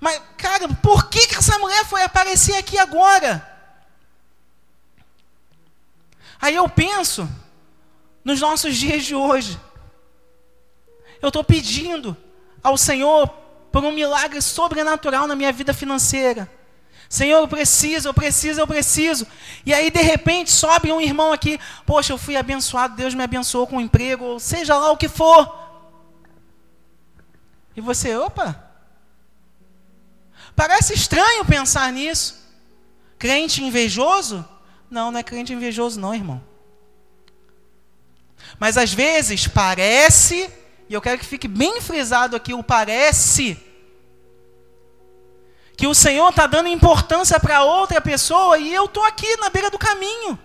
Mas, 0.00 0.20
cara, 0.36 0.68
por 0.82 1.08
que, 1.08 1.26
que 1.26 1.36
essa 1.36 1.58
mulher 1.58 1.84
foi 1.84 2.02
aparecer 2.02 2.56
aqui 2.56 2.78
agora? 2.78 3.51
Aí 6.42 6.56
eu 6.56 6.68
penso 6.68 7.28
nos 8.24 8.40
nossos 8.40 8.76
dias 8.76 9.04
de 9.04 9.14
hoje. 9.14 9.60
Eu 11.20 11.28
estou 11.28 11.44
pedindo 11.44 12.16
ao 12.60 12.76
Senhor 12.76 13.28
por 13.70 13.84
um 13.84 13.92
milagre 13.92 14.42
sobrenatural 14.42 15.28
na 15.28 15.36
minha 15.36 15.52
vida 15.52 15.72
financeira. 15.72 16.50
Senhor, 17.08 17.38
eu 17.38 17.46
preciso, 17.46 18.08
eu 18.08 18.14
preciso, 18.14 18.60
eu 18.60 18.66
preciso. 18.66 19.24
E 19.64 19.72
aí, 19.72 19.88
de 19.88 20.00
repente, 20.02 20.50
sobe 20.50 20.90
um 20.90 21.00
irmão 21.00 21.32
aqui. 21.32 21.60
Poxa, 21.86 22.12
eu 22.12 22.18
fui 22.18 22.36
abençoado, 22.36 22.96
Deus 22.96 23.14
me 23.14 23.22
abençoou 23.22 23.66
com 23.66 23.76
um 23.76 23.80
emprego, 23.80 24.24
ou 24.24 24.40
seja 24.40 24.76
lá 24.76 24.90
o 24.90 24.96
que 24.96 25.08
for. 25.08 25.60
E 27.76 27.80
você, 27.80 28.16
opa. 28.16 28.68
Parece 30.56 30.92
estranho 30.94 31.44
pensar 31.44 31.92
nisso. 31.92 32.42
Crente 33.16 33.62
invejoso? 33.62 34.44
Não, 34.92 35.10
não 35.10 35.18
é 35.18 35.22
crente 35.22 35.52
invejoso, 35.52 35.98
não, 35.98 36.14
irmão. 36.14 36.40
Mas 38.60 38.76
às 38.76 38.92
vezes 38.92 39.48
parece 39.48 40.48
e 40.92 40.94
eu 40.94 41.00
quero 41.00 41.18
que 41.18 41.24
fique 41.24 41.48
bem 41.48 41.80
frisado 41.80 42.36
aqui 42.36 42.52
o 42.52 42.62
parece, 42.62 43.56
que 45.74 45.86
o 45.86 45.94
Senhor 45.94 46.28
está 46.28 46.46
dando 46.46 46.68
importância 46.68 47.40
para 47.40 47.64
outra 47.64 47.98
pessoa 47.98 48.58
e 48.58 48.74
eu 48.74 48.84
estou 48.84 49.02
aqui 49.02 49.38
na 49.38 49.48
beira 49.48 49.70
do 49.70 49.78
caminho. 49.78 50.38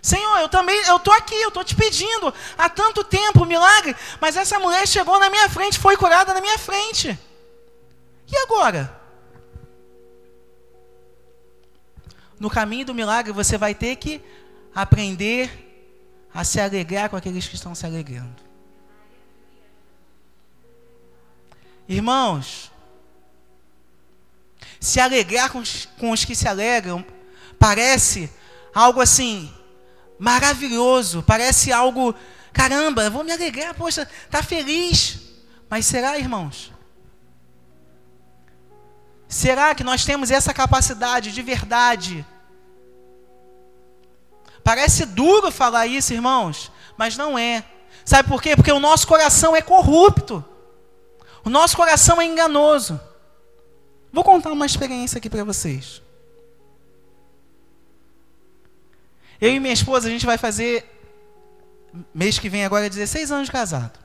Senhor, 0.00 0.38
eu 0.38 0.48
também, 0.48 0.80
eu 0.86 0.98
estou 0.98 1.12
aqui, 1.12 1.34
eu 1.34 1.48
estou 1.48 1.64
te 1.64 1.74
pedindo 1.74 2.32
há 2.56 2.68
tanto 2.68 3.02
tempo, 3.02 3.44
milagre, 3.44 3.96
mas 4.20 4.36
essa 4.36 4.56
mulher 4.60 4.86
chegou 4.86 5.18
na 5.18 5.28
minha 5.28 5.48
frente, 5.48 5.80
foi 5.80 5.96
curada 5.96 6.32
na 6.32 6.40
minha 6.40 6.58
frente. 6.58 7.18
E 8.30 8.36
agora? 8.36 9.01
No 12.42 12.50
caminho 12.50 12.84
do 12.84 12.92
milagre 12.92 13.32
você 13.32 13.56
vai 13.56 13.72
ter 13.72 13.94
que 13.94 14.20
aprender 14.74 15.48
a 16.34 16.42
se 16.42 16.58
alegrar 16.58 17.08
com 17.08 17.14
aqueles 17.14 17.46
que 17.46 17.54
estão 17.54 17.72
se 17.72 17.86
alegrando. 17.86 18.42
Irmãos, 21.88 22.72
se 24.80 24.98
alegrar 24.98 25.52
com 25.52 25.60
os, 25.60 25.86
com 26.00 26.10
os 26.10 26.24
que 26.24 26.34
se 26.34 26.48
alegram 26.48 27.06
parece 27.60 28.28
algo 28.74 29.00
assim 29.00 29.48
maravilhoso, 30.18 31.22
parece 31.22 31.70
algo, 31.70 32.12
caramba, 32.52 33.08
vou 33.08 33.22
me 33.22 33.30
alegrar, 33.30 33.72
poxa, 33.72 34.04
tá 34.28 34.42
feliz. 34.42 35.20
Mas 35.70 35.86
será, 35.86 36.18
irmãos? 36.18 36.72
Será 39.28 39.76
que 39.76 39.84
nós 39.84 40.04
temos 40.04 40.32
essa 40.32 40.52
capacidade 40.52 41.30
de 41.30 41.40
verdade? 41.40 42.26
Parece 44.62 45.04
duro 45.04 45.50
falar 45.50 45.86
isso, 45.86 46.12
irmãos, 46.12 46.70
mas 46.96 47.16
não 47.16 47.38
é. 47.38 47.64
Sabe 48.04 48.28
por 48.28 48.40
quê? 48.42 48.54
Porque 48.54 48.72
o 48.72 48.80
nosso 48.80 49.06
coração 49.06 49.56
é 49.56 49.62
corrupto. 49.62 50.44
O 51.44 51.50
nosso 51.50 51.76
coração 51.76 52.20
é 52.20 52.24
enganoso. 52.24 53.00
Vou 54.12 54.22
contar 54.22 54.52
uma 54.52 54.66
experiência 54.66 55.18
aqui 55.18 55.30
para 55.30 55.42
vocês. 55.42 56.02
Eu 59.40 59.50
e 59.50 59.58
minha 59.58 59.72
esposa, 59.72 60.06
a 60.06 60.10
gente 60.10 60.26
vai 60.26 60.38
fazer, 60.38 60.84
mês 62.14 62.38
que 62.38 62.48
vem 62.48 62.64
agora, 62.64 62.88
16 62.88 63.32
anos 63.32 63.46
de 63.46 63.52
casado. 63.52 63.98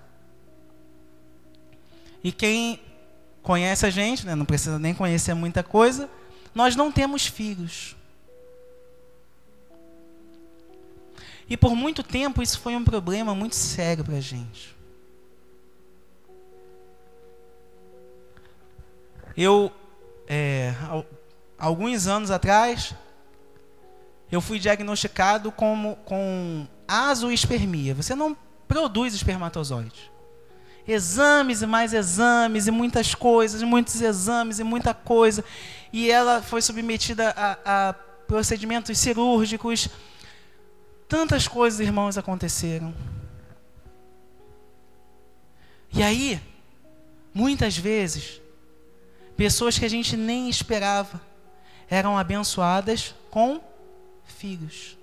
E 2.24 2.32
quem 2.32 2.82
conhece 3.44 3.86
a 3.86 3.90
gente, 3.90 4.26
né, 4.26 4.34
não 4.34 4.46
precisa 4.46 4.80
nem 4.80 4.96
conhecer 4.96 5.34
muita 5.36 5.62
coisa, 5.62 6.10
nós 6.56 6.76
não 6.76 6.92
temos 6.92 7.28
filhos. 7.28 7.97
E 11.50 11.56
por 11.56 11.76
muito 11.76 12.04
tempo 12.04 12.42
isso 12.42 12.60
foi 12.60 12.76
um 12.76 12.84
problema 12.84 13.34
muito 13.34 13.56
sério 13.56 14.04
para 14.04 14.16
a 14.16 14.22
gente. 14.22 14.76
Eu, 19.36 19.72
é, 20.28 20.74
alguns 21.58 22.08
anos 22.08 22.32
atrás, 22.32 22.94
eu 24.32 24.42
fui 24.42 24.60
diagnosticado 24.60 25.52
como, 25.52 25.96
com 25.98 26.68
azoospermia. 26.88 27.94
Você 27.94 28.16
não 28.16 28.36
produz 28.68 29.14
espermatozoides. 29.14 30.10
Exames 30.88 31.62
e 31.62 31.68
mais 31.68 31.94
exames, 31.94 32.66
e 32.68 32.72
muitas 32.72 33.14
coisas, 33.14 33.62
muitos 33.62 34.02
exames 34.02 34.60
e 34.60 34.64
muita 34.64 34.94
coisa. 34.94 35.44
E 35.94 36.10
ela 36.10 36.42
foi 36.42 36.62
submetida 36.62 37.30
a, 37.36 37.90
a 37.90 37.94
procedimentos 37.94 38.98
cirúrgicos. 38.98 39.90
Tantas 41.08 41.48
coisas, 41.48 41.80
irmãos, 41.80 42.18
aconteceram. 42.18 42.94
E 45.94 46.04
aí, 46.04 46.42
muitas 47.34 47.78
vezes, 47.78 48.42
Pessoas 49.38 49.78
que 49.78 49.86
a 49.86 49.90
gente 49.90 50.18
nem 50.18 50.50
esperava 50.50 51.22
eram 51.88 52.18
abençoadas 52.18 53.14
com 53.30 53.62
filhos. 54.26 54.98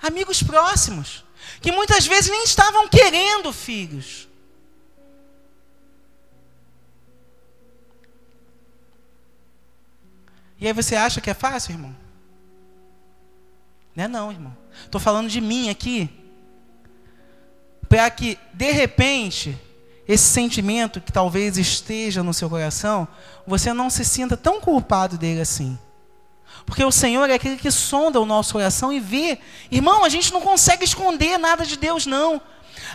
Amigos 0.00 0.40
próximos, 0.40 1.24
que 1.60 1.72
muitas 1.72 2.06
vezes 2.06 2.30
nem 2.30 2.44
estavam 2.44 2.88
querendo 2.88 3.52
filhos. 3.52 4.28
E 10.60 10.66
aí 10.68 10.72
você 10.72 10.94
acha 10.94 11.20
que 11.20 11.28
é 11.28 11.34
fácil, 11.34 11.72
irmão? 11.72 12.07
Não 13.98 14.04
é 14.04 14.08
não, 14.08 14.30
irmão. 14.30 14.56
Estou 14.84 15.00
falando 15.00 15.28
de 15.28 15.40
mim 15.40 15.70
aqui. 15.70 16.08
Para 17.88 18.08
que, 18.08 18.38
de 18.54 18.70
repente, 18.70 19.58
esse 20.06 20.22
sentimento 20.22 21.00
que 21.00 21.10
talvez 21.10 21.58
esteja 21.58 22.22
no 22.22 22.32
seu 22.32 22.48
coração, 22.48 23.08
você 23.44 23.72
não 23.72 23.90
se 23.90 24.04
sinta 24.04 24.36
tão 24.36 24.60
culpado 24.60 25.18
dele 25.18 25.40
assim. 25.40 25.76
Porque 26.64 26.84
o 26.84 26.92
Senhor 26.92 27.28
é 27.28 27.34
aquele 27.34 27.56
que 27.56 27.72
sonda 27.72 28.20
o 28.20 28.24
nosso 28.24 28.52
coração 28.52 28.92
e 28.92 29.00
vê. 29.00 29.40
Irmão, 29.68 30.04
a 30.04 30.08
gente 30.08 30.32
não 30.32 30.40
consegue 30.40 30.84
esconder 30.84 31.36
nada 31.36 31.66
de 31.66 31.76
Deus, 31.76 32.06
não. 32.06 32.40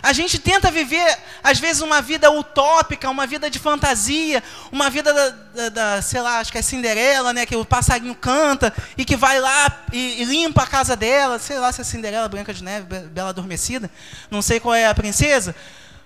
A 0.02 0.12
gente 0.12 0.38
tenta 0.38 0.70
viver, 0.70 1.18
às 1.42 1.58
vezes, 1.58 1.82
uma 1.82 2.02
vida 2.02 2.30
utópica, 2.30 3.08
uma 3.08 3.26
vida 3.26 3.50
de 3.50 3.58
fantasia, 3.58 4.42
uma 4.70 4.90
vida 4.90 5.12
da, 5.12 5.28
da, 5.28 5.68
da, 5.68 6.02
sei 6.02 6.20
lá, 6.20 6.38
acho 6.38 6.52
que 6.52 6.58
é 6.58 6.62
Cinderela, 6.62 7.32
né? 7.32 7.46
Que 7.46 7.56
o 7.56 7.64
passarinho 7.64 8.14
canta 8.14 8.74
e 8.96 9.04
que 9.04 9.16
vai 9.16 9.40
lá 9.40 9.84
e, 9.92 10.22
e, 10.22 10.24
limpa 10.24 10.62
a 10.62 10.66
casa 10.66 10.96
dela. 10.96 11.38
Sei 11.38 11.58
lá 11.58 11.72
se 11.72 11.80
é 11.80 11.84
Cinderela, 11.84 12.28
Branca 12.28 12.52
de 12.52 12.62
Neve, 12.62 12.86
Bela 13.08 13.30
Adormecida. 13.30 13.90
Não 14.30 14.42
sei 14.42 14.60
qual 14.60 14.74
é 14.74 14.86
a 14.86 14.94
princesa. 14.94 15.54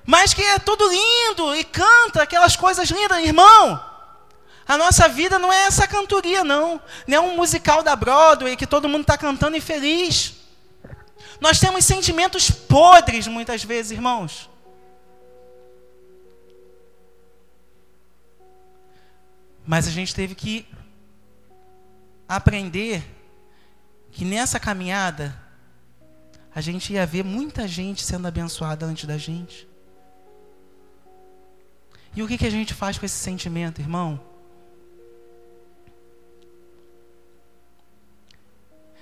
Mas 0.05 0.33
que 0.33 0.43
é 0.43 0.59
tudo 0.59 0.89
lindo 0.89 1.55
e 1.55 1.65
canta 1.65 2.23
aquelas 2.23 2.57
coisas 2.57 2.89
lindas. 2.89 3.23
Irmão, 3.23 3.81
a 4.67 4.77
nossa 4.77 5.09
vida 5.09 5.39
não 5.39 5.53
é 5.53 5.65
essa 5.65 5.87
cantoria, 5.87 6.45
não. 6.45 6.81
Não 7.07 7.17
é 7.17 7.21
um 7.21 7.37
musical 7.37 7.83
da 7.83 7.97
Broadway 7.97 8.57
que 8.57 8.67
todo 8.67 8.89
mundo 8.89 9.03
está 9.03 9.17
cantando 9.17 9.57
e 9.57 9.61
feliz. 9.61 10.38
Nós 11.41 11.61
temos 11.61 11.85
sentimentos 11.85 12.51
podres 12.51 13.27
muitas 13.27 13.63
vezes, 13.63 13.93
irmãos. 13.93 14.51
Mas 19.65 19.87
a 19.87 19.91
gente 19.91 20.15
teve 20.15 20.35
que 20.35 20.67
aprender 22.27 23.05
que 24.11 24.25
nessa 24.25 24.59
caminhada 24.59 25.39
a 26.55 26.61
gente 26.61 26.93
ia 26.93 27.07
ver 27.07 27.23
muita 27.23 27.69
gente 27.69 28.03
sendo 28.03 28.27
abençoada 28.27 28.85
antes 28.85 29.05
da 29.05 29.17
gente. 29.17 29.69
E 32.17 32.23
o 32.23 32.27
que, 32.27 32.37
que 32.37 32.47
a 32.47 32.51
gente 32.51 32.75
faz 32.75 32.99
com 32.99 33.07
esse 33.07 33.19
sentimento, 33.19 33.81
irmão? 33.81 34.21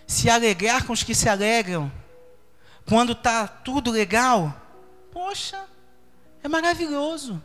Se 0.07 0.29
alegrar 0.29 0.85
com 0.85 0.93
os 0.93 1.03
que 1.03 1.15
se 1.15 1.29
alegram 1.29 1.91
quando 2.87 3.13
está 3.13 3.49
tudo 3.49 3.91
legal, 3.91 4.55
poxa, 5.13 5.67
é 6.43 6.49
maravilhoso. 6.49 7.43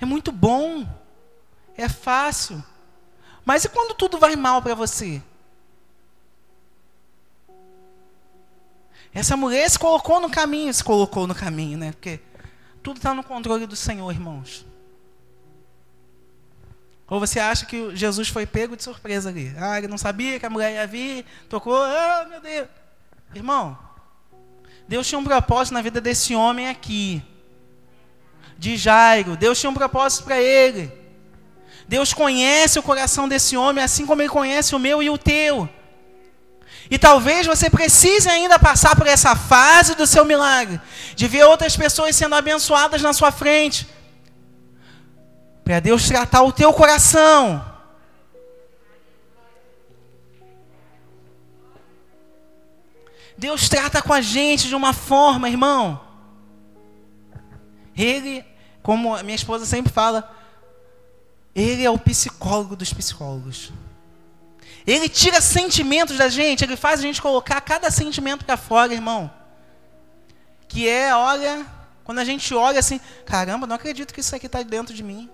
É 0.00 0.04
muito 0.04 0.32
bom. 0.32 0.86
É 1.76 1.88
fácil. 1.88 2.62
Mas 3.44 3.64
e 3.64 3.68
quando 3.68 3.94
tudo 3.94 4.18
vai 4.18 4.34
mal 4.34 4.60
para 4.60 4.74
você? 4.74 5.22
Essa 9.14 9.36
mulher 9.36 9.68
se 9.70 9.78
colocou 9.78 10.20
no 10.20 10.30
caminho, 10.30 10.74
se 10.74 10.84
colocou 10.84 11.26
no 11.26 11.34
caminho, 11.34 11.78
né? 11.78 11.92
Porque 11.92 12.20
tudo 12.82 12.98
está 12.98 13.14
no 13.14 13.22
controle 13.22 13.66
do 13.66 13.76
Senhor, 13.76 14.10
irmãos. 14.10 14.66
Ou 17.08 17.18
você 17.18 17.40
acha 17.40 17.64
que 17.64 17.96
Jesus 17.96 18.28
foi 18.28 18.44
pego 18.44 18.76
de 18.76 18.82
surpresa 18.82 19.30
ali? 19.30 19.54
Ah, 19.56 19.78
ele 19.78 19.88
não 19.88 19.96
sabia 19.96 20.38
que 20.38 20.44
a 20.44 20.50
mulher 20.50 20.72
ia 20.74 20.86
vir, 20.86 21.24
tocou, 21.48 21.74
ah, 21.74 22.26
meu 22.28 22.40
Deus. 22.40 22.68
Irmão, 23.34 23.78
Deus 24.86 25.06
tinha 25.06 25.18
um 25.18 25.24
propósito 25.24 25.74
na 25.74 25.82
vida 25.82 26.00
desse 26.00 26.34
homem 26.34 26.68
aqui, 26.68 27.22
de 28.58 28.76
Jairo. 28.76 29.36
Deus 29.36 29.60
tinha 29.60 29.70
um 29.70 29.74
propósito 29.74 30.24
para 30.24 30.40
ele. 30.40 30.90
Deus 31.86 32.12
conhece 32.12 32.78
o 32.78 32.82
coração 32.82 33.28
desse 33.28 33.56
homem, 33.56 33.84
assim 33.84 34.06
como 34.06 34.22
ele 34.22 34.28
conhece 34.28 34.74
o 34.74 34.78
meu 34.78 35.02
e 35.02 35.10
o 35.10 35.18
teu. 35.18 35.68
E 36.90 36.98
talvez 36.98 37.46
você 37.46 37.68
precise 37.68 38.28
ainda 38.28 38.58
passar 38.58 38.96
por 38.96 39.06
essa 39.06 39.36
fase 39.36 39.94
do 39.94 40.06
seu 40.06 40.24
milagre, 40.24 40.80
de 41.14 41.28
ver 41.28 41.44
outras 41.44 41.76
pessoas 41.76 42.16
sendo 42.16 42.34
abençoadas 42.34 43.02
na 43.02 43.12
sua 43.12 43.30
frente, 43.30 43.86
para 45.62 45.80
Deus 45.80 46.08
tratar 46.08 46.42
o 46.42 46.52
teu 46.52 46.72
coração. 46.72 47.62
Deus 53.38 53.68
trata 53.68 54.02
com 54.02 54.12
a 54.12 54.20
gente 54.20 54.66
de 54.66 54.74
uma 54.74 54.92
forma, 54.92 55.48
irmão. 55.48 56.04
Ele, 57.96 58.44
como 58.82 59.14
a 59.14 59.22
minha 59.22 59.36
esposa 59.36 59.64
sempre 59.64 59.92
fala, 59.92 60.28
ele 61.54 61.84
é 61.84 61.90
o 61.90 61.98
psicólogo 61.98 62.74
dos 62.74 62.92
psicólogos. 62.92 63.72
Ele 64.84 65.08
tira 65.08 65.40
sentimentos 65.40 66.16
da 66.16 66.28
gente, 66.28 66.64
ele 66.64 66.76
faz 66.76 66.98
a 66.98 67.02
gente 67.02 67.22
colocar 67.22 67.60
cada 67.60 67.92
sentimento 67.92 68.44
para 68.44 68.56
fora, 68.56 68.92
irmão. 68.92 69.30
Que 70.66 70.88
é, 70.88 71.14
olha, 71.14 71.64
quando 72.02 72.18
a 72.18 72.24
gente 72.24 72.52
olha 72.52 72.80
assim, 72.80 73.00
caramba, 73.24 73.68
não 73.68 73.76
acredito 73.76 74.12
que 74.12 74.18
isso 74.18 74.34
aqui 74.34 74.46
está 74.46 74.62
dentro 74.62 74.92
de 74.92 75.04
mim. 75.04 75.30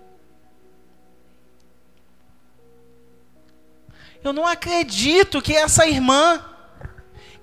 Eu 4.23 4.35
não 4.35 4.47
acredito 4.47 5.41
que 5.41 5.55
essa 5.55 5.87
irmã 5.87 6.54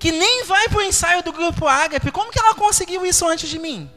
que 0.02 0.10
nem 0.10 0.42
vai 0.42 0.68
para 0.68 0.78
o 0.78 0.82
ensaio 0.82 1.22
do 1.22 1.32
grupo 1.32 1.68
Ágape. 1.68 2.10
Como 2.10 2.32
que 2.32 2.38
ela 2.40 2.56
conseguiu 2.56 3.06
isso 3.06 3.24
antes 3.24 3.48
de 3.48 3.56
mim? 3.56 3.88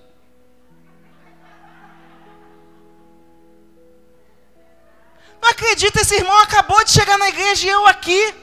Não 5.42 5.50
acredito, 5.50 5.98
esse 5.98 6.14
irmão 6.14 6.38
acabou 6.42 6.84
de 6.84 6.92
chegar 6.92 7.18
na 7.18 7.30
igreja 7.30 7.66
e 7.66 7.70
eu 7.72 7.88
aqui, 7.88 8.36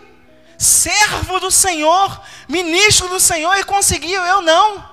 servo 0.58 1.38
do 1.38 1.52
Senhor, 1.52 2.20
ministro 2.48 3.08
do 3.08 3.20
Senhor, 3.20 3.54
e 3.54 3.62
conseguiu, 3.62 4.20
eu 4.22 4.40
não. 4.40 4.84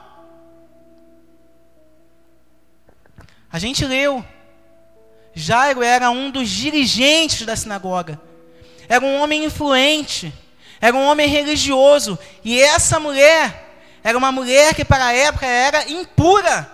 A 3.51 3.58
gente 3.58 3.84
leu. 3.84 4.23
Jairo 5.34 5.82
era 5.82 6.12
um 6.12 6.29
dos 6.29 6.47
dirigentes 6.47 7.47
da 7.47 7.55
sinagoga. 7.55 8.21
Era 8.88 9.03
um 9.03 9.19
homem 9.19 9.43
influente 9.43 10.32
era 10.81 10.95
um 10.95 11.05
homem 11.05 11.27
religioso. 11.27 12.17
E 12.43 12.61
essa 12.61 12.99
mulher 12.99 13.69
era 14.03 14.17
uma 14.17 14.31
mulher 14.31 14.73
que 14.73 14.85
para 14.85 15.07
a 15.07 15.13
época 15.13 15.45
era 15.45 15.89
impura. 15.89 16.69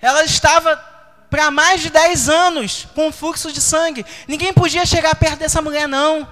Ela 0.00 0.24
estava 0.24 0.76
para 1.28 1.50
mais 1.50 1.80
de 1.80 1.90
10 1.90 2.28
anos 2.28 2.88
com 2.94 3.12
fluxo 3.12 3.52
de 3.52 3.60
sangue. 3.60 4.04
Ninguém 4.26 4.52
podia 4.52 4.84
chegar 4.84 5.14
perto 5.14 5.38
dessa 5.38 5.62
mulher, 5.62 5.86
não. 5.86 6.28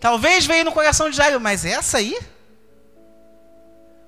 Talvez 0.00 0.46
veio 0.46 0.64
no 0.64 0.72
coração 0.72 1.10
de 1.10 1.16
Jairo, 1.16 1.40
mas 1.40 1.64
essa 1.64 1.98
aí? 1.98 2.18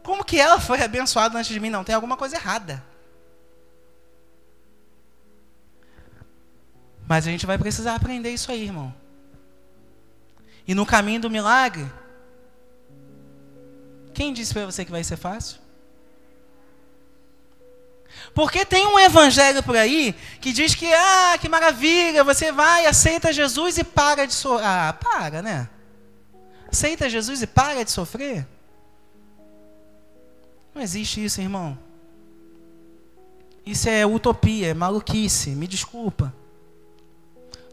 Como 0.03 0.25
que 0.25 0.41
ela 0.41 0.59
foi 0.59 0.83
abençoada 0.83 1.39
antes 1.39 1.51
de 1.51 1.61
mim? 1.61 1.71
Não, 1.71 1.85
tem 1.85 1.95
alguma 1.95 2.17
coisa 2.17 2.37
errada. 2.37 2.83
Mas 7.09 7.27
a 7.27 7.31
gente 7.31 7.47
vai 7.47 7.57
precisar 7.57 7.95
aprender 7.95 8.31
isso 8.31 8.53
aí, 8.53 8.65
irmão. 8.65 8.95
E 10.67 10.75
no 10.75 10.85
caminho 10.85 11.23
do 11.23 11.31
milagre, 11.31 11.91
quem 14.13 14.35
disse 14.35 14.53
para 14.53 14.67
você 14.67 14.85
que 14.85 14.91
vai 14.91 15.03
ser 15.03 15.17
fácil? 15.17 15.59
Porque 18.35 18.65
tem 18.67 18.87
um 18.87 18.99
evangelho 18.99 19.63
por 19.63 19.75
aí 19.75 20.15
que 20.39 20.53
diz 20.53 20.75
que, 20.75 20.93
ah, 20.93 21.39
que 21.41 21.49
maravilha, 21.49 22.23
você 22.23 22.53
vai, 22.53 22.85
aceita 22.85 23.33
Jesus 23.33 23.79
e 23.79 23.85
para 23.85 24.27
de 24.27 24.35
sofrer. 24.35 24.67
Ah, 24.67 24.93
para, 24.93 25.41
né? 25.41 25.71
Aceita 26.71 27.09
Jesus 27.09 27.41
e 27.41 27.47
para 27.47 27.83
de 27.85 27.91
sofrer? 27.91 28.47
Não 30.75 30.83
existe 30.83 31.25
isso, 31.25 31.41
irmão. 31.41 31.79
Isso 33.65 33.89
é 33.89 34.05
utopia, 34.05 34.69
é 34.69 34.75
maluquice, 34.75 35.51
me 35.51 35.67
desculpa 35.67 36.35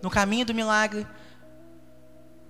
no 0.01 0.09
caminho 0.09 0.45
do 0.45 0.53
milagre, 0.53 1.05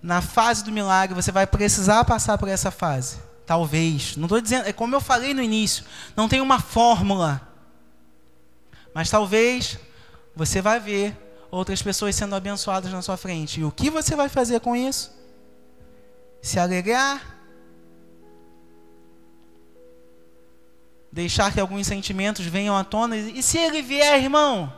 na 0.02 0.22
fase 0.22 0.64
do 0.64 0.72
milagre, 0.72 1.16
você 1.16 1.32
vai 1.32 1.48
precisar 1.48 2.06
passar 2.06 2.38
por 2.38 2.48
essa 2.48 2.70
fase. 2.70 3.18
Talvez. 3.46 4.16
Não 4.16 4.26
estou 4.26 4.40
dizendo, 4.40 4.68
é 4.68 4.74
como 4.74 4.96
eu 4.96 5.02
falei 5.02 5.34
no 5.34 5.42
início, 5.42 5.84
não 6.16 6.28
tem 6.28 6.42
uma 6.42 6.60
fórmula. 6.60 7.42
Mas 8.94 9.10
talvez 9.10 9.80
você 10.36 10.62
vai 10.62 10.80
ver 10.80 11.18
outras 11.50 11.82
pessoas 11.82 12.16
sendo 12.16 12.36
abençoadas 12.36 12.92
na 12.92 13.02
sua 13.02 13.18
frente. 13.18 13.60
E 13.60 13.64
o 13.64 13.72
que 13.72 13.90
você 13.90 14.16
vai 14.16 14.30
fazer 14.30 14.60
com 14.60 14.76
isso? 14.76 15.12
Se 16.42 16.60
alegrar? 16.60 17.36
Deixar 21.12 21.52
que 21.52 21.60
alguns 21.60 21.88
sentimentos 21.88 22.46
venham 22.46 22.76
à 22.76 22.84
tona? 22.84 23.16
E 23.18 23.42
se 23.42 23.58
ele 23.58 23.82
vier, 23.82 24.22
irmão? 24.22 24.72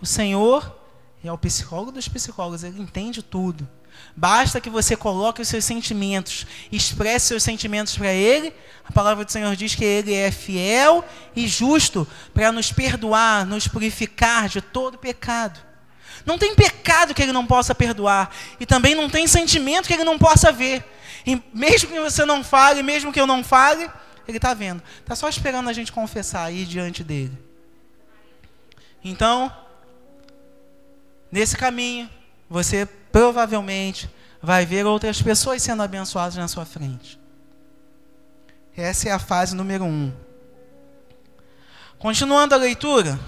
O 0.00 0.06
Senhor 0.06 0.81
é 1.28 1.32
o 1.32 1.38
psicólogo 1.38 1.92
dos 1.92 2.08
psicólogos, 2.08 2.64
ele 2.64 2.80
entende 2.80 3.22
tudo. 3.22 3.68
Basta 4.16 4.60
que 4.60 4.68
você 4.68 4.96
coloque 4.96 5.40
os 5.40 5.48
seus 5.48 5.64
sentimentos, 5.64 6.46
expresse 6.70 7.26
seus 7.26 7.42
sentimentos 7.42 7.96
para 7.96 8.12
ele. 8.12 8.52
A 8.84 8.92
palavra 8.92 9.24
do 9.24 9.30
Senhor 9.30 9.54
diz 9.54 9.74
que 9.74 9.84
ele 9.84 10.12
é 10.12 10.30
fiel 10.30 11.04
e 11.36 11.46
justo 11.46 12.06
para 12.34 12.50
nos 12.50 12.72
perdoar, 12.72 13.46
nos 13.46 13.68
purificar 13.68 14.48
de 14.48 14.60
todo 14.60 14.98
pecado. 14.98 15.60
Não 16.26 16.38
tem 16.38 16.54
pecado 16.54 17.14
que 17.14 17.22
ele 17.22 17.32
não 17.32 17.46
possa 17.46 17.74
perdoar, 17.74 18.30
e 18.60 18.66
também 18.66 18.94
não 18.94 19.10
tem 19.10 19.26
sentimento 19.26 19.86
que 19.86 19.94
ele 19.94 20.04
não 20.04 20.18
possa 20.18 20.52
ver. 20.52 20.84
E 21.26 21.40
mesmo 21.52 21.90
que 21.90 22.00
você 22.00 22.24
não 22.24 22.44
fale, 22.44 22.82
mesmo 22.82 23.12
que 23.12 23.20
eu 23.20 23.26
não 23.26 23.42
fale, 23.42 23.90
ele 24.26 24.38
está 24.38 24.54
vendo. 24.54 24.82
Está 25.00 25.16
só 25.16 25.28
esperando 25.28 25.68
a 25.68 25.72
gente 25.72 25.92
confessar 25.92 26.44
aí 26.44 26.64
diante 26.64 27.02
dele. 27.02 27.36
Então, 29.04 29.52
nesse 31.32 31.56
caminho, 31.56 32.08
você 32.48 32.84
provavelmente 33.10 34.08
vai 34.42 34.66
ver 34.66 34.84
outras 34.84 35.22
pessoas 35.22 35.62
sendo 35.62 35.82
abençoadas 35.82 36.36
na 36.36 36.46
sua 36.46 36.66
frente. 36.66 37.18
Essa 38.76 39.08
é 39.08 39.12
a 39.12 39.18
fase 39.18 39.56
número 39.56 39.84
um. 39.84 40.12
Continuando 41.98 42.54
a 42.54 42.58
leitura. 42.58 43.18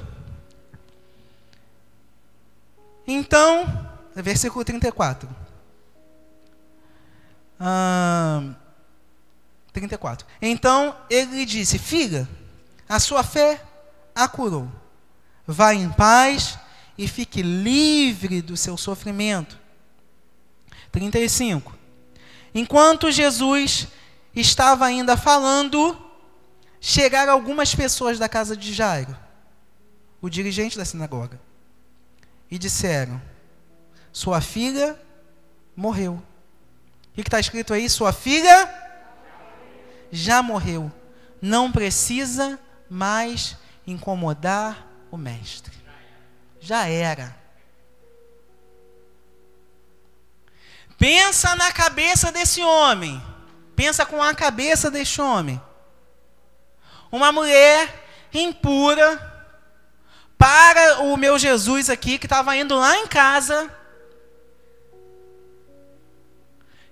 Então, 3.07 3.89
versículo 4.15 4.65
34. 4.65 5.29
Ah, 7.59 8.55
34. 9.73 10.27
Então 10.41 10.97
ele 11.09 11.45
disse: 11.45 11.79
Filha, 11.79 12.29
a 12.89 12.99
sua 12.99 13.23
fé 13.23 13.63
a 14.15 14.27
curou. 14.29 14.69
Vá 15.47 15.75
em 15.75 15.91
paz 15.91 16.59
e 16.97 17.09
fique 17.09 17.43
livre 17.43 18.41
do 18.41 18.57
seu 18.57 18.77
sofrimento. 18.77 19.59
35. 20.93 21.77
Enquanto 22.55 23.11
Jesus 23.11 23.89
estava 24.35 24.87
ainda 24.87 25.17
falando, 25.17 26.01
chegaram 26.81 27.33
algumas 27.33 27.75
pessoas 27.75 28.19
da 28.19 28.29
casa 28.29 28.57
de 28.57 28.73
Jairo, 28.73 29.17
o 30.21 30.29
dirigente 30.29 30.79
da 30.79 30.85
sinagoga, 30.85 31.41
e 32.51 32.59
disseram: 32.59 33.21
Sua 34.13 34.41
filha 34.41 34.99
morreu. 35.75 36.23
O 37.11 37.15
que 37.15 37.23
está 37.23 37.41
escrito 37.41 37.75
aí? 37.75 37.89
Sua 37.89 38.13
filha 38.13 38.69
já 40.11 40.43
morreu. 40.43 40.91
Não 41.41 41.71
precisa 41.71 42.59
mais 42.89 43.57
incomodar 43.87 44.87
o 45.11 45.17
mestre. 45.17 45.84
Já 46.65 46.89
era. 46.89 47.37
Pensa 50.97 51.55
na 51.57 51.71
cabeça 51.71 52.33
desse 52.33 52.63
homem. 52.63 53.23
Pensa 53.77 54.07
com 54.07 54.23
a 54.23 54.35
cabeça 54.35 54.91
desse 54.91 55.21
homem. 55.21 55.61
Uma 57.13 57.31
mulher 57.31 58.07
impura 58.33 59.07
para 60.39 61.03
o 61.03 61.19
meu 61.19 61.39
Jesus 61.39 61.91
aqui 61.91 62.19
que 62.19 62.25
estava 62.25 62.57
indo 62.57 62.75
lá 62.79 62.97
em 62.97 63.07
casa. 63.09 63.71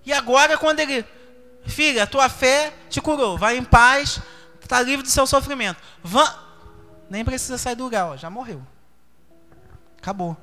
E 0.05 0.13
agora 0.13 0.59
quando 0.59 0.81
ele, 0.81 1.03
filha, 1.65 2.07
tua 2.07 2.29
fé 2.29 2.75
te 2.91 3.01
curou, 3.01 3.39
vai 3.39 3.57
em 3.57 3.65
paz, 3.65 4.21
está 4.61 4.83
livre 4.83 5.03
do 5.03 5.09
seu 5.11 5.27
sofrimento. 5.27 5.81
Vá, 6.03 6.39
nem 7.09 7.25
precisa 7.25 7.57
sair 7.57 7.75
do 7.75 7.85
lugar, 7.85 8.09
ó, 8.09 8.17
já 8.19 8.29
morreu. 8.29 8.63
Acabou. 10.03 10.37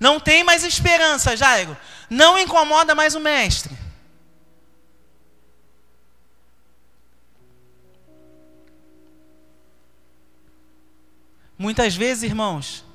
Não 0.00 0.18
tem 0.18 0.42
mais 0.42 0.64
esperança, 0.64 1.36
Jairo. 1.36 1.76
Não 2.08 2.38
incomoda 2.38 2.94
mais 2.94 3.14
o 3.14 3.20
mestre. 3.20 3.76
Muitas 11.58 11.94
vezes, 11.94 12.22
irmãos, 12.22 12.86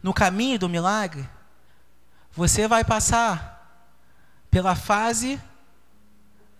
no 0.00 0.14
caminho 0.14 0.60
do 0.60 0.68
milagre, 0.68 1.28
você 2.30 2.68
vai 2.68 2.84
passar 2.84 3.82
pela 4.48 4.76
fase 4.76 5.40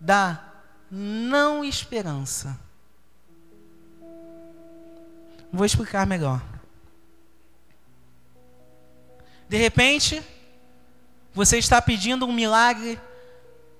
da 0.00 0.42
não 0.90 1.64
esperança. 1.64 2.58
Vou 5.52 5.64
explicar 5.64 6.04
melhor. 6.04 6.49
De 9.50 9.56
repente, 9.56 10.22
você 11.34 11.58
está 11.58 11.82
pedindo 11.82 12.24
um 12.24 12.32
milagre 12.32 13.00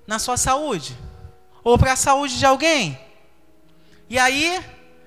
na 0.04 0.18
sua 0.18 0.37
saúde, 0.37 0.98
ou 1.62 1.78
para 1.78 1.92
a 1.92 1.96
saúde 1.96 2.37
de 2.37 2.44
alguém. 2.44 2.98
E 4.09 4.18
aí, 4.18 4.61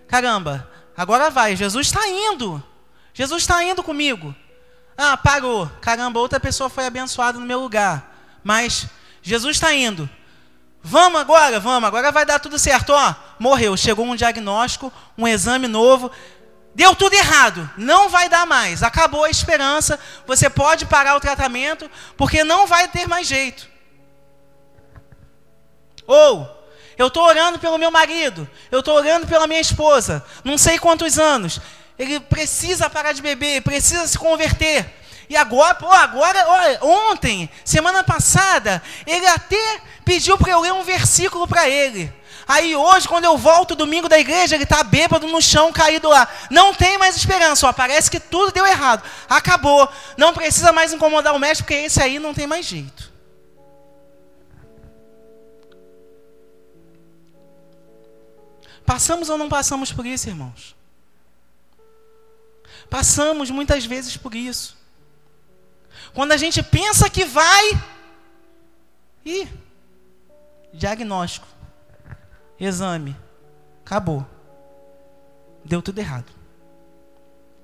caramba, 0.08 0.72
agora 0.96 1.30
vai, 1.30 1.58
Jesus 1.58 1.88
está 1.88 2.08
indo. 2.08 2.64
Jesus 3.14 3.44
está 3.44 3.62
indo 3.62 3.84
comigo. 3.84 4.34
Ah, 4.98 5.18
parou. 5.18 5.70
Caramba, 5.82 6.22
outra 6.22 6.40
pessoa 6.40 6.70
foi 6.70 6.86
abençoada 6.86 7.38
no 7.38 7.46
meu 7.46 7.60
lugar. 7.60 8.16
Mas 8.42 8.88
Jesus 9.22 9.58
está 9.58 9.74
indo. 9.74 10.10
Vamos 10.82 11.20
agora, 11.20 11.60
vamos, 11.60 11.88
agora 11.88 12.10
vai 12.10 12.26
dar 12.26 12.40
tudo 12.40 12.58
certo. 12.58 12.94
Ó, 12.94 13.16
morreu, 13.38 13.76
chegou 13.76 14.06
um 14.06 14.16
diagnóstico, 14.16 14.94
um 15.18 15.28
exame 15.28 15.68
novo. 15.68 16.10
Deu 16.76 16.96
tudo 16.96 17.14
errado, 17.14 17.70
não 17.78 18.10
vai 18.10 18.28
dar 18.28 18.48
mais, 18.48 18.82
acabou 18.82 19.24
a 19.24 19.30
esperança, 19.30 20.00
você 20.26 20.50
pode 20.50 20.86
parar 20.88 21.16
o 21.16 21.20
tratamento, 21.20 21.90
porque 22.18 22.44
não 22.44 22.66
vai 22.66 22.88
ter 22.88 23.08
mais 23.08 23.28
jeito. 23.28 23.70
Ou, 26.08 26.50
eu 26.98 27.08
estou 27.08 27.24
orando 27.24 27.60
pelo 27.60 27.78
meu 27.78 27.92
marido, 27.92 28.50
eu 28.72 28.80
estou 28.80 28.96
orando 28.96 29.28
pela 29.28 29.46
minha 29.46 29.62
esposa, 29.62 30.26
não 30.44 30.58
sei 30.58 30.80
quantos 30.80 31.20
anos, 31.20 31.62
ele 31.98 32.20
precisa 32.20 32.90
parar 32.90 33.12
de 33.12 33.22
beber, 33.22 33.62
precisa 33.62 34.08
se 34.08 34.18
converter. 34.18 34.86
E 35.30 35.38
agora, 35.38 35.76
pô, 35.76 35.92
agora, 35.92 36.80
ontem, 36.82 37.50
semana 37.64 38.04
passada, 38.04 38.82
ele 39.06 39.26
até 39.28 39.82
pediu 40.04 40.38
para 40.38 40.52
eu 40.52 40.60
ler 40.60 40.74
um 40.74 40.84
versículo 40.84 41.48
para 41.48 41.70
ele. 41.70 42.12
Aí 42.48 42.76
hoje, 42.76 43.08
quando 43.08 43.26
eu 43.26 43.38
volto 43.38 43.76
domingo 43.76 44.10
da 44.10 44.20
igreja, 44.20 44.56
ele 44.56 44.64
está 44.64 44.84
bêbado 44.84 45.28
no 45.28 45.42
chão, 45.42 45.72
caído 45.72 46.10
lá. 46.10 46.28
Não 46.50 46.74
tem 46.74 46.98
mais 46.98 47.16
esperança, 47.16 47.68
ó, 47.68 47.74
parece 47.74 48.12
que 48.12 48.20
tudo 48.20 48.52
deu 48.52 48.66
errado. 48.66 49.04
Acabou. 49.30 49.90
Não 50.18 50.34
precisa 50.34 50.72
mais 50.72 50.92
incomodar 50.92 51.34
o 51.34 51.40
mestre, 51.40 51.64
porque 51.64 51.74
esse 51.86 52.02
aí 52.02 52.20
não 52.20 52.34
tem 52.34 52.46
mais 52.46 52.66
jeito. 52.66 53.12
Passamos 58.86 59.30
ou 59.30 59.38
não 59.38 59.48
passamos 59.48 59.94
por 59.94 60.06
isso, 60.06 60.28
irmãos? 60.28 60.76
Passamos 62.90 63.50
muitas 63.50 63.86
vezes 63.86 64.18
por 64.18 64.36
isso. 64.36 64.78
Quando 66.14 66.34
a 66.34 66.38
gente 66.38 66.62
pensa 66.62 67.10
que 67.10 67.24
vai, 67.24 67.82
e 69.26 69.48
diagnóstico 70.74 71.48
exame, 72.60 73.16
acabou. 73.86 74.26
Deu 75.66 75.82
tudo 75.82 76.00
errado. 76.00 76.32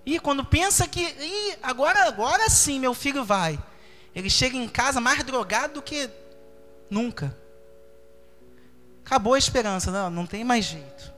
E 0.06 0.19
quando 0.19 0.43
pensa 0.43 0.88
que, 0.88 1.02
Ih, 1.02 1.58
agora, 1.62 2.08
agora 2.08 2.49
sim 2.49 2.80
meu 2.80 2.93
filho 2.93 3.23
vai. 3.23 3.60
Ele 4.15 4.30
chega 4.30 4.58
em 4.58 4.67
casa 4.67 4.99
mais 4.99 5.23
drogado 5.23 5.75
do 5.75 5.82
que 5.82 6.10
nunca. 6.89 7.38
Acabou 9.06 9.34
a 9.34 9.38
esperança, 9.38 9.91
não, 9.91 10.10
não 10.10 10.25
tem 10.25 10.43
mais 10.43 10.65
jeito. 10.65 11.13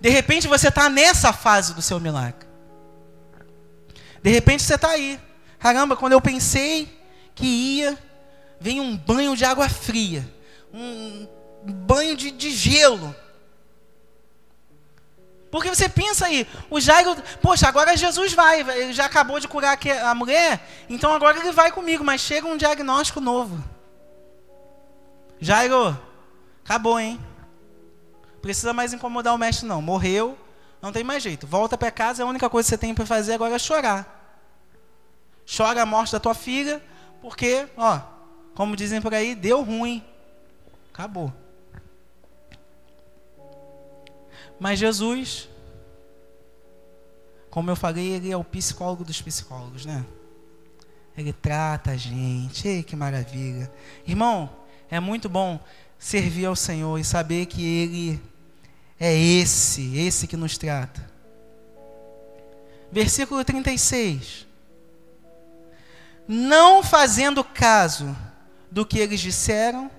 De 0.00 0.08
repente 0.08 0.48
você 0.48 0.68
está 0.68 0.88
nessa 0.88 1.32
fase 1.32 1.74
do 1.74 1.82
seu 1.82 2.00
milagre. 2.00 2.46
De 4.22 4.30
repente 4.30 4.62
você 4.62 4.74
está 4.74 4.90
aí. 4.90 5.20
Caramba, 5.58 5.96
quando 5.96 6.12
eu 6.12 6.20
pensei 6.20 7.00
que 7.34 7.46
ia, 7.46 7.98
vem 8.60 8.80
um 8.80 8.96
banho 8.96 9.36
de 9.36 9.44
água 9.44 9.68
fria 9.68 10.33
um 10.74 11.28
banho 11.72 12.16
de, 12.16 12.30
de 12.30 12.50
gelo. 12.50 13.14
Porque 15.50 15.68
você 15.68 15.88
pensa 15.88 16.26
aí, 16.26 16.48
o 16.68 16.80
Jairo, 16.80 17.16
poxa, 17.40 17.68
agora 17.68 17.96
Jesus 17.96 18.32
vai, 18.32 18.60
ele 18.60 18.92
já 18.92 19.04
acabou 19.04 19.38
de 19.38 19.46
curar 19.46 19.78
a 20.04 20.12
mulher, 20.12 20.68
então 20.90 21.14
agora 21.14 21.38
ele 21.38 21.52
vai 21.52 21.70
comigo, 21.70 22.02
mas 22.02 22.20
chega 22.20 22.48
um 22.48 22.56
diagnóstico 22.56 23.20
novo. 23.20 23.62
Jairo, 25.38 25.96
acabou, 26.64 26.98
hein? 26.98 27.20
Precisa 28.42 28.72
mais 28.72 28.92
incomodar 28.92 29.32
o 29.32 29.38
mestre, 29.38 29.66
não. 29.66 29.80
Morreu, 29.80 30.36
não 30.82 30.90
tem 30.90 31.04
mais 31.04 31.22
jeito. 31.22 31.46
Volta 31.46 31.78
para 31.78 31.90
casa, 31.92 32.24
a 32.24 32.26
única 32.26 32.50
coisa 32.50 32.66
que 32.66 32.70
você 32.70 32.78
tem 32.78 32.92
para 32.92 33.06
fazer 33.06 33.34
agora 33.34 33.54
é 33.54 33.58
chorar. 33.58 34.42
Chora 35.46 35.82
a 35.82 35.86
morte 35.86 36.12
da 36.12 36.20
tua 36.20 36.34
filha, 36.34 36.82
porque, 37.22 37.68
ó, 37.76 38.00
como 38.54 38.74
dizem 38.74 39.00
por 39.00 39.14
aí, 39.14 39.36
deu 39.36 39.62
ruim. 39.62 40.04
Acabou. 40.94 41.32
Mas 44.60 44.78
Jesus, 44.78 45.48
como 47.50 47.68
eu 47.68 47.74
falei, 47.74 48.12
ele 48.12 48.30
é 48.30 48.36
o 48.36 48.44
psicólogo 48.44 49.04
dos 49.04 49.20
psicólogos, 49.20 49.84
né? 49.84 50.06
Ele 51.18 51.32
trata 51.32 51.90
a 51.90 51.96
gente. 51.96 52.68
Ei, 52.68 52.84
que 52.84 52.94
maravilha. 52.94 53.68
Irmão, 54.06 54.48
é 54.88 55.00
muito 55.00 55.28
bom 55.28 55.58
servir 55.98 56.46
ao 56.46 56.54
Senhor 56.54 56.96
e 56.96 57.02
saber 57.02 57.46
que 57.46 57.66
Ele 57.66 58.22
é 58.98 59.12
esse, 59.12 59.96
esse 59.98 60.28
que 60.28 60.36
nos 60.36 60.56
trata. 60.56 61.10
Versículo 62.92 63.44
36. 63.44 64.46
Não 66.28 66.84
fazendo 66.84 67.42
caso 67.42 68.16
do 68.70 68.86
que 68.86 69.00
eles 69.00 69.18
disseram, 69.18 69.90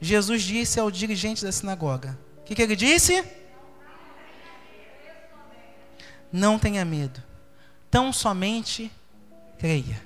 Jesus 0.00 0.42
disse 0.42 0.80
ao 0.80 0.90
dirigente 0.90 1.44
da 1.44 1.52
sinagoga: 1.52 2.18
O 2.38 2.44
que, 2.44 2.54
que 2.54 2.62
ele 2.62 2.76
disse? 2.76 3.24
não 6.32 6.58
tenha 6.58 6.84
medo. 6.84 7.22
Tão 7.90 8.12
somente 8.12 8.90
creia. 9.58 10.00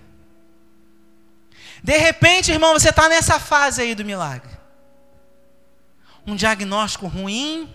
De 1.83 1.97
repente, 1.99 2.51
irmão, 2.51 2.73
você 2.73 2.89
está 2.89 3.09
nessa 3.09 3.39
fase 3.39 3.83
aí 3.83 3.95
do 3.95 4.05
milagre. 4.05 4.51
Um 6.27 6.35
diagnóstico 6.35 7.07
ruim, 7.07 7.73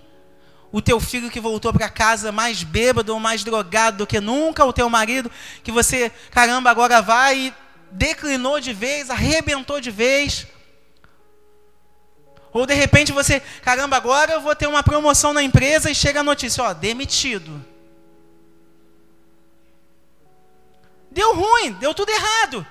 o 0.71 0.81
teu 0.81 0.99
filho 0.99 1.29
que 1.29 1.39
voltou 1.39 1.71
para 1.71 1.89
casa 1.89 2.31
mais 2.31 2.63
bêbado 2.63 3.13
ou 3.13 3.19
mais 3.19 3.43
drogado 3.43 3.99
do 3.99 4.07
que 4.07 4.19
nunca, 4.19 4.65
o 4.65 4.73
teu 4.73 4.89
marido 4.89 5.29
que 5.63 5.71
você, 5.71 6.11
caramba, 6.31 6.71
agora 6.71 7.01
vai 7.01 7.37
e 7.37 7.53
declinou 7.91 8.59
de 8.59 8.73
vez, 8.73 9.11
arrebentou 9.11 9.79
de 9.79 9.91
vez. 9.91 10.47
Ou 12.51 12.65
de 12.65 12.73
repente 12.73 13.11
você, 13.11 13.39
caramba, 13.61 13.95
agora 13.97 14.33
eu 14.33 14.41
vou 14.41 14.55
ter 14.55 14.67
uma 14.67 14.83
promoção 14.83 15.33
na 15.33 15.43
empresa 15.43 15.89
e 15.89 15.95
chega 15.95 16.21
a 16.21 16.23
notícia, 16.23 16.63
ó, 16.63 16.73
demitido. 16.73 17.63
Deu 21.11 21.35
ruim, 21.35 21.73
deu 21.73 21.93
tudo 21.93 22.09
errado. 22.09 22.65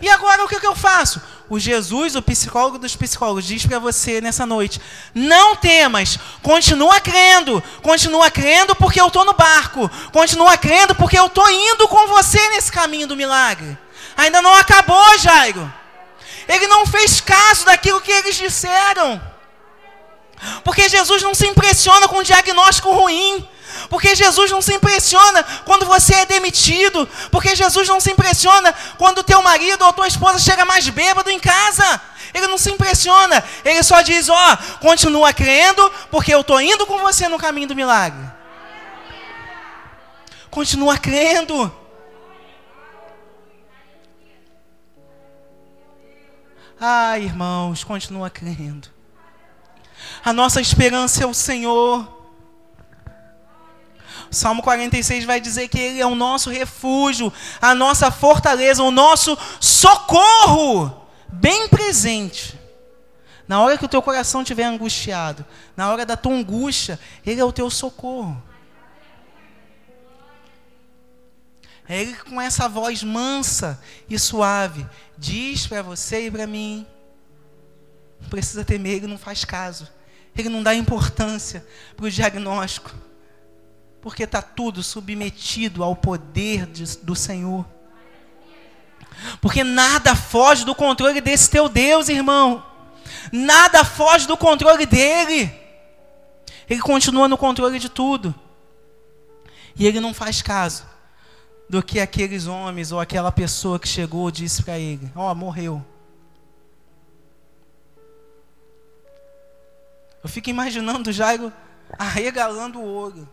E 0.00 0.08
agora 0.08 0.44
o 0.44 0.48
que, 0.48 0.58
que 0.58 0.66
eu 0.66 0.74
faço? 0.74 1.20
O 1.48 1.58
Jesus, 1.58 2.16
o 2.16 2.22
psicólogo 2.22 2.78
dos 2.78 2.96
psicólogos, 2.96 3.44
diz 3.44 3.66
para 3.66 3.78
você 3.78 4.20
nessa 4.20 4.46
noite: 4.46 4.80
não 5.14 5.56
temas, 5.56 6.18
continua 6.42 7.00
crendo, 7.00 7.62
continua 7.82 8.30
crendo 8.30 8.74
porque 8.74 9.00
eu 9.00 9.08
estou 9.08 9.24
no 9.24 9.34
barco, 9.34 9.90
continua 10.12 10.56
crendo 10.56 10.94
porque 10.94 11.18
eu 11.18 11.26
estou 11.26 11.48
indo 11.50 11.86
com 11.88 12.06
você 12.06 12.48
nesse 12.50 12.72
caminho 12.72 13.06
do 13.06 13.16
milagre. 13.16 13.76
Ainda 14.16 14.40
não 14.40 14.54
acabou, 14.54 15.18
Jairo. 15.18 15.79
Ele 16.50 16.66
não 16.66 16.84
fez 16.84 17.20
caso 17.20 17.64
daquilo 17.64 18.00
que 18.00 18.10
eles 18.10 18.34
disseram. 18.34 19.22
Porque 20.64 20.88
Jesus 20.88 21.22
não 21.22 21.32
se 21.32 21.46
impressiona 21.46 22.08
com 22.08 22.18
um 22.18 22.24
diagnóstico 22.24 22.90
ruim. 22.90 23.48
Porque 23.88 24.16
Jesus 24.16 24.50
não 24.50 24.60
se 24.60 24.74
impressiona 24.74 25.44
quando 25.64 25.86
você 25.86 26.12
é 26.12 26.26
demitido. 26.26 27.08
Porque 27.30 27.54
Jesus 27.54 27.86
não 27.86 28.00
se 28.00 28.10
impressiona 28.10 28.74
quando 28.98 29.22
teu 29.22 29.40
marido 29.42 29.84
ou 29.84 29.92
tua 29.92 30.08
esposa 30.08 30.40
chega 30.40 30.64
mais 30.64 30.88
bêbado 30.88 31.30
em 31.30 31.38
casa. 31.38 32.00
Ele 32.34 32.48
não 32.48 32.58
se 32.58 32.72
impressiona. 32.72 33.44
Ele 33.64 33.82
só 33.84 34.02
diz: 34.02 34.28
Ó, 34.28 34.34
oh, 34.34 34.78
continua 34.78 35.32
crendo, 35.32 35.88
porque 36.10 36.34
eu 36.34 36.40
estou 36.40 36.60
indo 36.60 36.84
com 36.84 36.98
você 36.98 37.28
no 37.28 37.38
caminho 37.38 37.68
do 37.68 37.76
milagre. 37.76 38.28
Continua 40.50 40.98
crendo. 40.98 41.79
Ah, 46.82 47.18
irmãos, 47.18 47.84
continua 47.84 48.30
crendo. 48.30 48.88
A 50.24 50.32
nossa 50.32 50.62
esperança 50.62 51.22
é 51.22 51.26
o 51.26 51.34
Senhor. 51.34 52.08
Salmo 54.30 54.62
46 54.62 55.26
vai 55.26 55.42
dizer 55.42 55.68
que 55.68 55.78
Ele 55.78 56.00
é 56.00 56.06
o 56.06 56.14
nosso 56.14 56.48
refúgio, 56.48 57.30
a 57.60 57.74
nossa 57.74 58.10
fortaleza, 58.10 58.82
o 58.82 58.90
nosso 58.90 59.36
socorro, 59.60 61.06
bem 61.28 61.68
presente. 61.68 62.58
Na 63.46 63.60
hora 63.60 63.76
que 63.76 63.84
o 63.84 63.88
teu 63.88 64.00
coração 64.00 64.40
estiver 64.40 64.64
angustiado, 64.64 65.44
na 65.76 65.90
hora 65.90 66.06
da 66.06 66.16
tua 66.16 66.32
angústia, 66.32 66.98
Ele 67.26 67.42
é 67.42 67.44
o 67.44 67.52
teu 67.52 67.68
socorro. 67.68 68.42
É 71.86 72.00
Ele 72.00 72.14
com 72.14 72.40
essa 72.40 72.70
voz 72.70 73.02
mansa 73.02 73.82
e 74.08 74.18
suave 74.18 74.86
diz 75.20 75.66
para 75.66 75.82
você 75.82 76.26
e 76.26 76.30
para 76.30 76.46
mim: 76.46 76.84
não 78.20 78.28
precisa 78.28 78.64
temer, 78.64 78.96
Ele 78.96 79.06
não 79.06 79.18
faz 79.18 79.44
caso, 79.44 79.86
Ele 80.36 80.48
não 80.48 80.62
dá 80.62 80.74
importância 80.74 81.64
para 81.94 82.06
o 82.06 82.10
diagnóstico 82.10 82.90
porque 84.00 84.22
está 84.22 84.40
tudo 84.40 84.82
submetido 84.82 85.84
ao 85.84 85.94
poder 85.94 86.64
de, 86.66 86.96
do 86.98 87.14
Senhor. 87.14 87.66
Porque 89.40 89.62
nada 89.62 90.16
foge 90.16 90.64
do 90.64 90.74
controle 90.74 91.20
desse 91.20 91.50
teu 91.50 91.68
Deus, 91.68 92.08
irmão. 92.08 92.64
Nada 93.30 93.84
foge 93.84 94.26
do 94.26 94.38
controle 94.38 94.86
dele. 94.86 95.52
Ele 96.68 96.80
continua 96.80 97.28
no 97.28 97.36
controle 97.36 97.78
de 97.78 97.90
tudo. 97.90 98.34
E 99.76 99.86
ele 99.86 100.00
não 100.00 100.14
faz 100.14 100.40
caso 100.40 100.84
do 101.70 101.80
que 101.82 102.00
aqueles 102.00 102.48
homens 102.48 102.90
ou 102.90 102.98
aquela 102.98 103.30
pessoa 103.30 103.78
que 103.78 103.86
chegou 103.86 104.28
disse 104.28 104.62
para 104.62 104.76
ele: 104.76 105.10
Ó, 105.14 105.30
oh, 105.30 105.34
morreu. 105.36 105.86
Eu 110.22 110.28
fico 110.28 110.50
imaginando 110.50 111.12
Jairo 111.12 111.52
arregalando 111.96 112.80
o 112.80 112.84
olho 112.84 113.26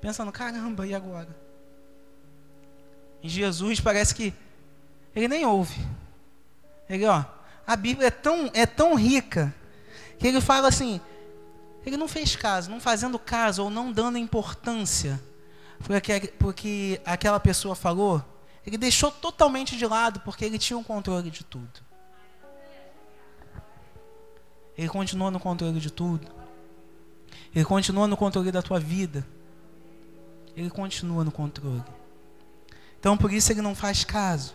pensando, 0.00 0.30
caramba, 0.30 0.86
e 0.86 0.94
agora? 0.94 1.34
E 3.22 3.28
Jesus 3.28 3.80
parece 3.80 4.14
que 4.14 4.34
ele 5.16 5.26
nem 5.26 5.46
ouve. 5.46 5.80
Ele, 6.86 7.06
ó, 7.06 7.24
a 7.66 7.74
Bíblia 7.74 8.08
é 8.08 8.10
tão, 8.10 8.50
é 8.52 8.66
tão 8.66 8.94
rica 8.94 9.52
que 10.18 10.26
ele 10.26 10.42
fala 10.42 10.68
assim, 10.68 11.00
ele 11.86 11.96
não 11.96 12.06
fez 12.06 12.36
caso, 12.36 12.70
não 12.70 12.80
fazendo 12.80 13.18
caso 13.18 13.64
ou 13.64 13.70
não 13.70 13.90
dando 13.90 14.18
importância 14.18 15.18
porque, 15.78 16.32
porque 16.38 17.00
aquela 17.04 17.40
pessoa 17.40 17.74
falou, 17.74 18.24
ele 18.66 18.78
deixou 18.78 19.10
totalmente 19.10 19.76
de 19.76 19.86
lado 19.86 20.20
porque 20.20 20.44
ele 20.44 20.58
tinha 20.58 20.76
o 20.76 20.80
um 20.80 20.84
controle 20.84 21.30
de 21.30 21.44
tudo. 21.44 21.80
Ele 24.76 24.88
continua 24.88 25.30
no 25.30 25.38
controle 25.38 25.78
de 25.78 25.90
tudo. 25.90 26.26
Ele 27.54 27.64
continua 27.64 28.06
no 28.08 28.16
controle 28.16 28.50
da 28.50 28.62
tua 28.62 28.80
vida. 28.80 29.24
Ele 30.56 30.70
continua 30.70 31.22
no 31.24 31.30
controle. 31.30 31.84
Então 32.98 33.16
por 33.16 33.32
isso 33.32 33.52
ele 33.52 33.62
não 33.62 33.74
faz 33.74 34.02
caso. 34.02 34.54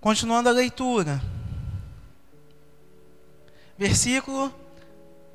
Continuando 0.00 0.48
a 0.48 0.52
leitura. 0.52 1.20
Versículo 3.76 4.54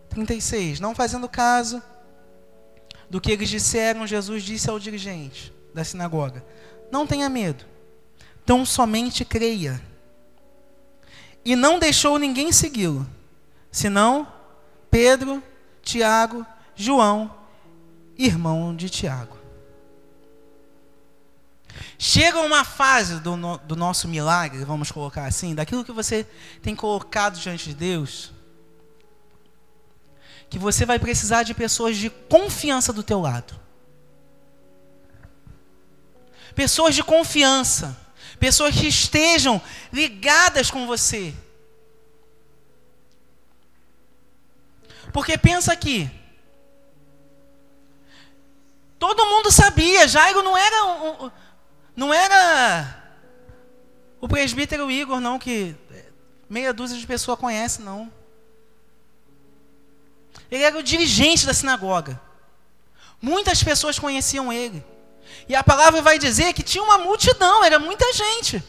36. 0.10 0.80
Não 0.80 0.95
fazendo 0.95 1.30
caso 1.30 1.82
do 3.10 3.19
que 3.19 3.32
eles 3.32 3.50
disseram, 3.50 4.06
Jesus 4.06 4.43
disse 4.43 4.69
ao 4.69 4.80
dirigente 4.80 5.54
da 5.74 5.84
sinagoga: 5.84 6.45
Não 6.91 7.08
tenha 7.08 7.30
medo, 7.30 7.65
tão 8.45 8.65
somente 8.65 9.24
creia. 9.24 9.82
E 11.45 11.56
não 11.56 11.80
deixou 11.80 12.19
ninguém 12.19 12.52
segui-lo, 12.52 13.08
senão 13.72 14.28
Pedro 14.91 15.41
Tiago, 15.82 16.45
João, 16.76 17.34
irmão 18.17 18.76
de 18.76 18.89
Tiago. 18.89 19.38
Chega 21.98 22.39
uma 22.39 22.63
fase 22.63 23.19
do, 23.19 23.36
no, 23.36 23.58
do 23.58 23.76
nosso 23.76 24.08
milagre, 24.08 24.63
vamos 24.65 24.91
colocar 24.91 25.26
assim, 25.26 25.56
daquilo 25.56 25.84
que 25.84 25.91
você 25.91 26.28
tem 26.62 26.76
colocado 26.76 27.39
diante 27.39 27.69
de 27.69 27.76
Deus, 27.76 28.32
que 30.49 30.57
você 30.57 30.85
vai 30.85 30.99
precisar 30.99 31.43
de 31.43 31.53
pessoas 31.53 31.97
de 31.97 32.09
confiança 32.09 32.91
do 32.91 33.03
teu 33.03 33.21
lado. 33.21 33.59
Pessoas 36.55 36.95
de 36.95 37.03
confiança, 37.03 37.97
pessoas 38.39 38.75
que 38.75 38.88
estejam 38.88 39.62
ligadas 39.91 40.71
com 40.71 40.88
você 40.88 41.33
Porque 45.12 45.38
pensa 45.38 45.73
aqui. 45.73 46.09
Todo 48.97 49.25
mundo 49.25 49.51
sabia, 49.51 50.07
Jairo 50.07 50.43
não 50.43 50.57
era 50.57 50.85
um, 50.85 51.31
não 51.95 52.13
era 52.13 53.13
o 54.19 54.27
presbítero 54.27 54.91
Igor 54.91 55.21
não 55.21 55.39
que 55.39 55.73
meia 56.49 56.73
dúzia 56.73 56.97
de 56.97 57.07
pessoas 57.07 57.39
conhece 57.39 57.81
não. 57.81 58.12
Ele 60.52 60.63
era 60.63 60.78
o 60.78 60.84
dirigente 60.84 61.46
da 61.46 61.54
sinagoga. 61.54 62.20
Muitas 63.22 63.63
pessoas 63.63 64.00
conheciam 64.00 64.52
ele. 64.52 64.84
E 65.48 65.56
a 65.56 65.63
palavra 65.63 66.02
vai 66.02 66.18
dizer 66.18 66.54
que 66.54 66.63
tinha 66.63 66.84
uma 66.84 66.98
multidão, 66.98 67.63
era 67.63 67.80
muita 67.80 68.12
gente. 68.13 68.63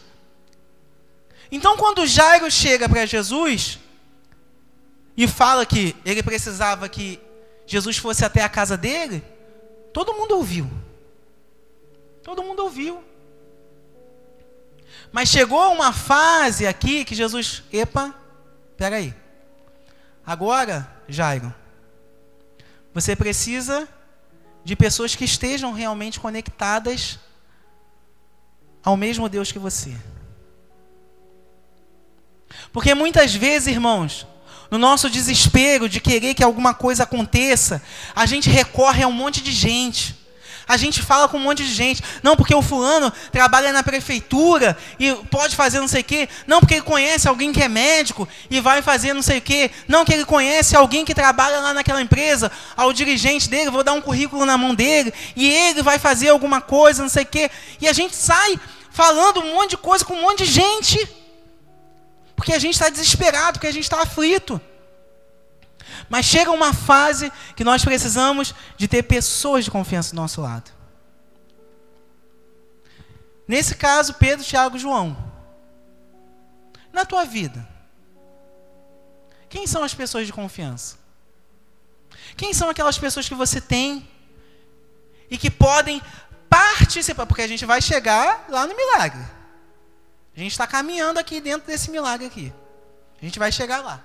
Então, 1.51 1.75
quando 1.75 2.05
Jairo 2.07 2.49
chega 2.49 2.87
para 2.87 3.05
Jesus, 3.05 3.79
e 5.15 5.27
fala 5.27 5.65
que 5.65 5.95
ele 6.05 6.23
precisava 6.23 6.87
que 6.87 7.19
Jesus 7.65 7.97
fosse 7.97 8.23
até 8.23 8.43
a 8.43 8.49
casa 8.49 8.77
dele, 8.77 9.23
todo 9.93 10.13
mundo 10.13 10.35
ouviu. 10.35 10.69
Todo 12.23 12.43
mundo 12.43 12.63
ouviu. 12.63 13.03
Mas 15.11 15.29
chegou 15.29 15.71
uma 15.73 15.91
fase 15.91 16.65
aqui 16.65 17.03
que 17.03 17.13
Jesus, 17.13 17.63
epa, 17.71 18.15
pega 18.77 18.95
aí. 18.95 19.13
Agora, 20.31 20.89
Jairo, 21.09 21.53
você 22.93 23.17
precisa 23.17 23.85
de 24.63 24.77
pessoas 24.77 25.13
que 25.13 25.25
estejam 25.25 25.73
realmente 25.73 26.21
conectadas 26.21 27.19
ao 28.81 28.95
mesmo 28.95 29.27
Deus 29.27 29.51
que 29.51 29.59
você. 29.59 29.93
Porque 32.71 32.95
muitas 32.95 33.35
vezes, 33.35 33.67
irmãos, 33.67 34.25
no 34.71 34.77
nosso 34.77 35.09
desespero 35.09 35.89
de 35.89 35.99
querer 35.99 36.33
que 36.33 36.45
alguma 36.45 36.73
coisa 36.73 37.03
aconteça, 37.03 37.83
a 38.15 38.25
gente 38.25 38.49
recorre 38.49 39.03
a 39.03 39.09
um 39.09 39.11
monte 39.11 39.43
de 39.43 39.51
gente. 39.51 40.15
A 40.67 40.77
gente 40.77 41.01
fala 41.01 41.27
com 41.27 41.37
um 41.37 41.41
monte 41.41 41.63
de 41.63 41.73
gente. 41.73 42.03
Não, 42.23 42.35
porque 42.35 42.53
o 42.53 42.61
fulano 42.61 43.11
trabalha 43.31 43.71
na 43.71 43.83
prefeitura 43.83 44.77
e 44.99 45.13
pode 45.29 45.55
fazer 45.55 45.79
não 45.79 45.87
sei 45.87 46.01
o 46.01 46.03
quê. 46.03 46.29
Não, 46.47 46.59
porque 46.59 46.75
ele 46.75 46.83
conhece 46.83 47.27
alguém 47.27 47.51
que 47.51 47.61
é 47.61 47.67
médico 47.67 48.27
e 48.49 48.59
vai 48.59 48.81
fazer 48.81 49.13
não 49.13 49.21
sei 49.21 49.39
o 49.39 49.41
quê. 49.41 49.71
Não, 49.87 50.05
que 50.05 50.13
ele 50.13 50.25
conhece 50.25 50.75
alguém 50.75 51.03
que 51.05 51.13
trabalha 51.13 51.59
lá 51.59 51.73
naquela 51.73 52.01
empresa, 52.01 52.51
ao 52.75 52.93
dirigente 52.93 53.49
dele, 53.49 53.69
vou 53.69 53.83
dar 53.83 53.93
um 53.93 54.01
currículo 54.01 54.45
na 54.45 54.57
mão 54.57 54.73
dele 54.73 55.13
e 55.35 55.49
ele 55.49 55.81
vai 55.81 55.99
fazer 55.99 56.29
alguma 56.29 56.61
coisa, 56.61 57.01
não 57.01 57.09
sei 57.09 57.23
o 57.23 57.27
quê. 57.27 57.49
E 57.79 57.87
a 57.87 57.93
gente 57.93 58.15
sai 58.15 58.59
falando 58.91 59.39
um 59.39 59.53
monte 59.55 59.71
de 59.71 59.77
coisa 59.77 60.05
com 60.05 60.13
um 60.13 60.21
monte 60.21 60.45
de 60.45 60.51
gente. 60.51 61.09
Porque 62.35 62.53
a 62.53 62.59
gente 62.59 62.73
está 62.73 62.89
desesperado, 62.89 63.53
porque 63.53 63.67
a 63.67 63.73
gente 63.73 63.83
está 63.83 64.01
aflito. 64.01 64.59
Mas 66.09 66.25
chega 66.25 66.51
uma 66.51 66.73
fase 66.73 67.31
que 67.55 67.63
nós 67.63 67.83
precisamos 67.83 68.53
de 68.77 68.87
ter 68.87 69.03
pessoas 69.03 69.65
de 69.65 69.71
confiança 69.71 70.11
do 70.11 70.15
nosso 70.15 70.41
lado. 70.41 70.71
Nesse 73.47 73.75
caso, 73.75 74.13
Pedro, 74.13 74.45
Tiago 74.45 74.77
e 74.77 74.79
João. 74.79 75.17
Na 76.93 77.05
tua 77.05 77.25
vida, 77.25 77.67
quem 79.49 79.67
são 79.67 79.83
as 79.83 79.93
pessoas 79.93 80.25
de 80.25 80.33
confiança? 80.33 80.97
Quem 82.37 82.53
são 82.53 82.69
aquelas 82.69 82.97
pessoas 82.97 83.27
que 83.27 83.35
você 83.35 83.59
tem 83.59 84.07
e 85.29 85.37
que 85.37 85.51
podem 85.51 86.01
participar? 86.49 87.25
Porque 87.25 87.41
a 87.41 87.47
gente 87.47 87.65
vai 87.65 87.81
chegar 87.81 88.45
lá 88.49 88.65
no 88.65 88.75
milagre. 88.75 89.21
A 90.35 90.39
gente 90.39 90.51
está 90.51 90.65
caminhando 90.65 91.19
aqui 91.19 91.41
dentro 91.41 91.67
desse 91.67 91.91
milagre 91.91 92.27
aqui. 92.27 92.53
A 93.21 93.25
gente 93.25 93.37
vai 93.37 93.51
chegar 93.51 93.81
lá. 93.81 94.03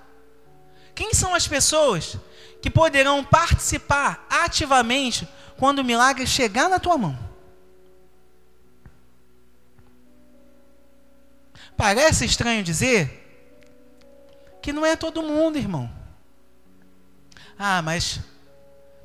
Quem 0.97 1.13
são 1.13 1.35
as 1.35 1.47
pessoas 1.47 2.17
que 2.63 2.71
poderão 2.71 3.23
participar 3.23 4.27
ativamente 4.31 5.29
quando 5.59 5.81
o 5.81 5.85
milagre 5.85 6.27
chegar 6.27 6.71
na 6.71 6.79
tua 6.79 6.97
mão? 6.97 7.17
Parece 11.77 12.25
estranho 12.25 12.65
dizer 12.65 13.23
que 14.63 14.73
não 14.73 14.87
é 14.87 14.97
todo 14.97 15.23
mundo, 15.23 15.59
irmão. 15.59 15.93
Ah, 17.59 17.83
mas 17.83 18.21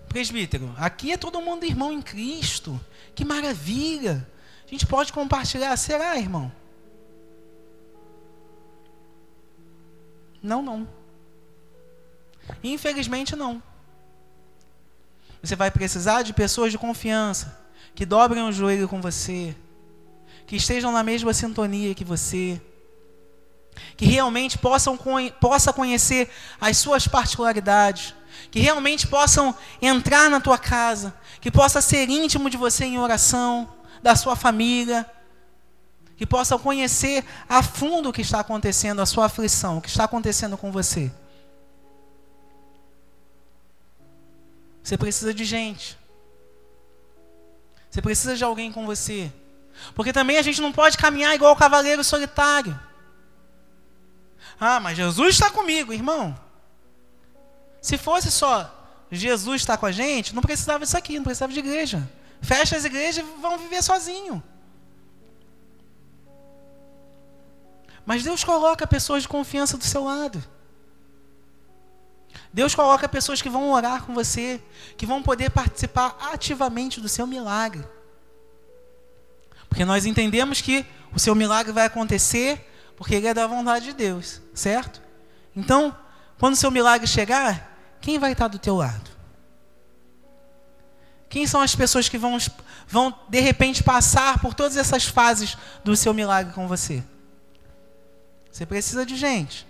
presbítero, 0.07 0.73
aqui 0.77 1.11
é 1.11 1.17
todo 1.17 1.41
mundo 1.41 1.65
irmão 1.65 1.91
em 1.91 2.01
Cristo. 2.01 2.79
Que 3.13 3.25
maravilha! 3.25 4.25
A 4.65 4.69
gente 4.69 4.87
pode 4.87 5.11
compartilhar. 5.11 5.75
Será, 5.75 6.17
irmão? 6.17 6.49
Não, 10.41 10.61
não. 10.61 11.00
Infelizmente, 12.63 13.35
não. 13.35 13.61
Você 15.41 15.55
vai 15.55 15.71
precisar 15.71 16.21
de 16.21 16.33
pessoas 16.33 16.71
de 16.71 16.77
confiança, 16.77 17.59
que 17.95 18.05
dobrem 18.05 18.43
o 18.43 18.51
joelho 18.51 18.87
com 18.87 19.01
você, 19.01 19.55
que 20.45 20.55
estejam 20.55 20.91
na 20.91 21.03
mesma 21.03 21.33
sintonia 21.33 21.95
que 21.95 22.03
você, 22.03 22.61
que 23.97 24.05
realmente 24.05 24.57
possam 24.57 24.97
possa 25.39 25.73
conhecer 25.73 26.29
as 26.59 26.77
suas 26.77 27.07
particularidades, 27.07 28.13
que 28.51 28.59
realmente 28.59 29.07
possam 29.07 29.55
entrar 29.81 30.29
na 30.29 30.39
tua 30.39 30.57
casa, 30.57 31.13
que 31.39 31.49
possa 31.49 31.81
ser 31.81 32.09
íntimo 32.09 32.49
de 32.49 32.57
você 32.57 32.85
em 32.85 32.99
oração, 32.99 33.67
da 34.01 34.15
sua 34.15 34.35
família, 34.35 35.09
que 36.17 36.25
possam 36.25 36.59
conhecer 36.59 37.25
a 37.49 37.63
fundo 37.63 38.09
o 38.09 38.13
que 38.13 38.21
está 38.21 38.39
acontecendo, 38.41 39.01
a 39.01 39.05
sua 39.05 39.25
aflição, 39.25 39.77
o 39.77 39.81
que 39.81 39.89
está 39.89 40.03
acontecendo 40.03 40.57
com 40.57 40.71
você. 40.71 41.11
Você 44.83 44.97
precisa 44.97 45.33
de 45.33 45.45
gente. 45.45 45.97
Você 47.89 48.01
precisa 48.01 48.35
de 48.35 48.43
alguém 48.43 48.71
com 48.71 48.85
você. 48.85 49.31
Porque 49.95 50.13
também 50.13 50.37
a 50.37 50.41
gente 50.41 50.61
não 50.61 50.71
pode 50.71 50.97
caminhar 50.97 51.35
igual 51.35 51.53
o 51.53 51.57
cavaleiro 51.57 52.03
solitário. 52.03 52.79
Ah, 54.59 54.79
mas 54.79 54.97
Jesus 54.97 55.35
está 55.35 55.49
comigo, 55.49 55.91
irmão. 55.91 56.37
Se 57.81 57.97
fosse 57.97 58.31
só 58.31 58.69
Jesus 59.11 59.61
estar 59.61 59.77
com 59.77 59.85
a 59.85 59.91
gente, 59.91 60.33
não 60.33 60.41
precisava 60.41 60.85
disso 60.85 60.97
aqui, 60.97 61.17
não 61.17 61.23
precisava 61.23 61.51
de 61.51 61.59
igreja. 61.59 62.07
Fecha 62.41 62.77
as 62.77 62.85
igrejas 62.85 63.25
e 63.25 63.41
vão 63.41 63.57
viver 63.57 63.81
sozinho. 63.81 64.41
Mas 68.05 68.23
Deus 68.23 68.43
coloca 68.43 68.87
pessoas 68.87 69.23
de 69.23 69.29
confiança 69.29 69.77
do 69.77 69.83
seu 69.83 70.03
lado. 70.03 70.43
Deus 72.53 72.75
coloca 72.75 73.07
pessoas 73.07 73.41
que 73.41 73.49
vão 73.49 73.71
orar 73.71 74.03
com 74.03 74.13
você, 74.13 74.61
que 74.97 75.05
vão 75.05 75.23
poder 75.23 75.49
participar 75.51 76.17
ativamente 76.33 76.99
do 76.99 77.07
seu 77.07 77.25
milagre. 77.25 77.83
Porque 79.69 79.85
nós 79.85 80.05
entendemos 80.05 80.59
que 80.59 80.85
o 81.13 81.19
seu 81.19 81.33
milagre 81.33 81.71
vai 81.71 81.85
acontecer 81.85 82.67
porque 82.97 83.15
ele 83.15 83.27
é 83.27 83.33
da 83.33 83.47
vontade 83.47 83.85
de 83.85 83.93
Deus, 83.93 84.41
certo? 84.53 85.01
Então, 85.55 85.95
quando 86.37 86.53
o 86.53 86.57
seu 86.57 86.69
milagre 86.69 87.07
chegar, 87.07 87.75
quem 87.99 88.19
vai 88.19 88.33
estar 88.33 88.47
do 88.47 88.59
teu 88.59 88.75
lado? 88.75 89.09
Quem 91.29 91.47
são 91.47 91.61
as 91.61 91.73
pessoas 91.73 92.09
que 92.09 92.17
vão, 92.17 92.37
vão 92.87 93.17
de 93.29 93.39
repente 93.39 93.81
passar 93.81 94.39
por 94.39 94.53
todas 94.53 94.75
essas 94.75 95.05
fases 95.05 95.57
do 95.83 95.95
seu 95.95 96.13
milagre 96.13 96.53
com 96.53 96.67
você? 96.67 97.01
Você 98.51 98.65
precisa 98.65 99.05
de 99.05 99.15
gente. 99.15 99.65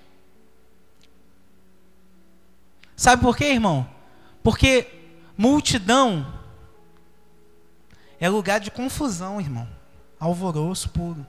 Sabe 3.01 3.23
por 3.23 3.35
quê, 3.35 3.45
irmão? 3.45 3.89
Porque 4.43 4.87
multidão 5.35 6.39
é 8.19 8.29
lugar 8.29 8.59
de 8.59 8.69
confusão, 8.69 9.41
irmão. 9.41 9.67
Alvoroço 10.19 10.87
puro. 10.89 11.25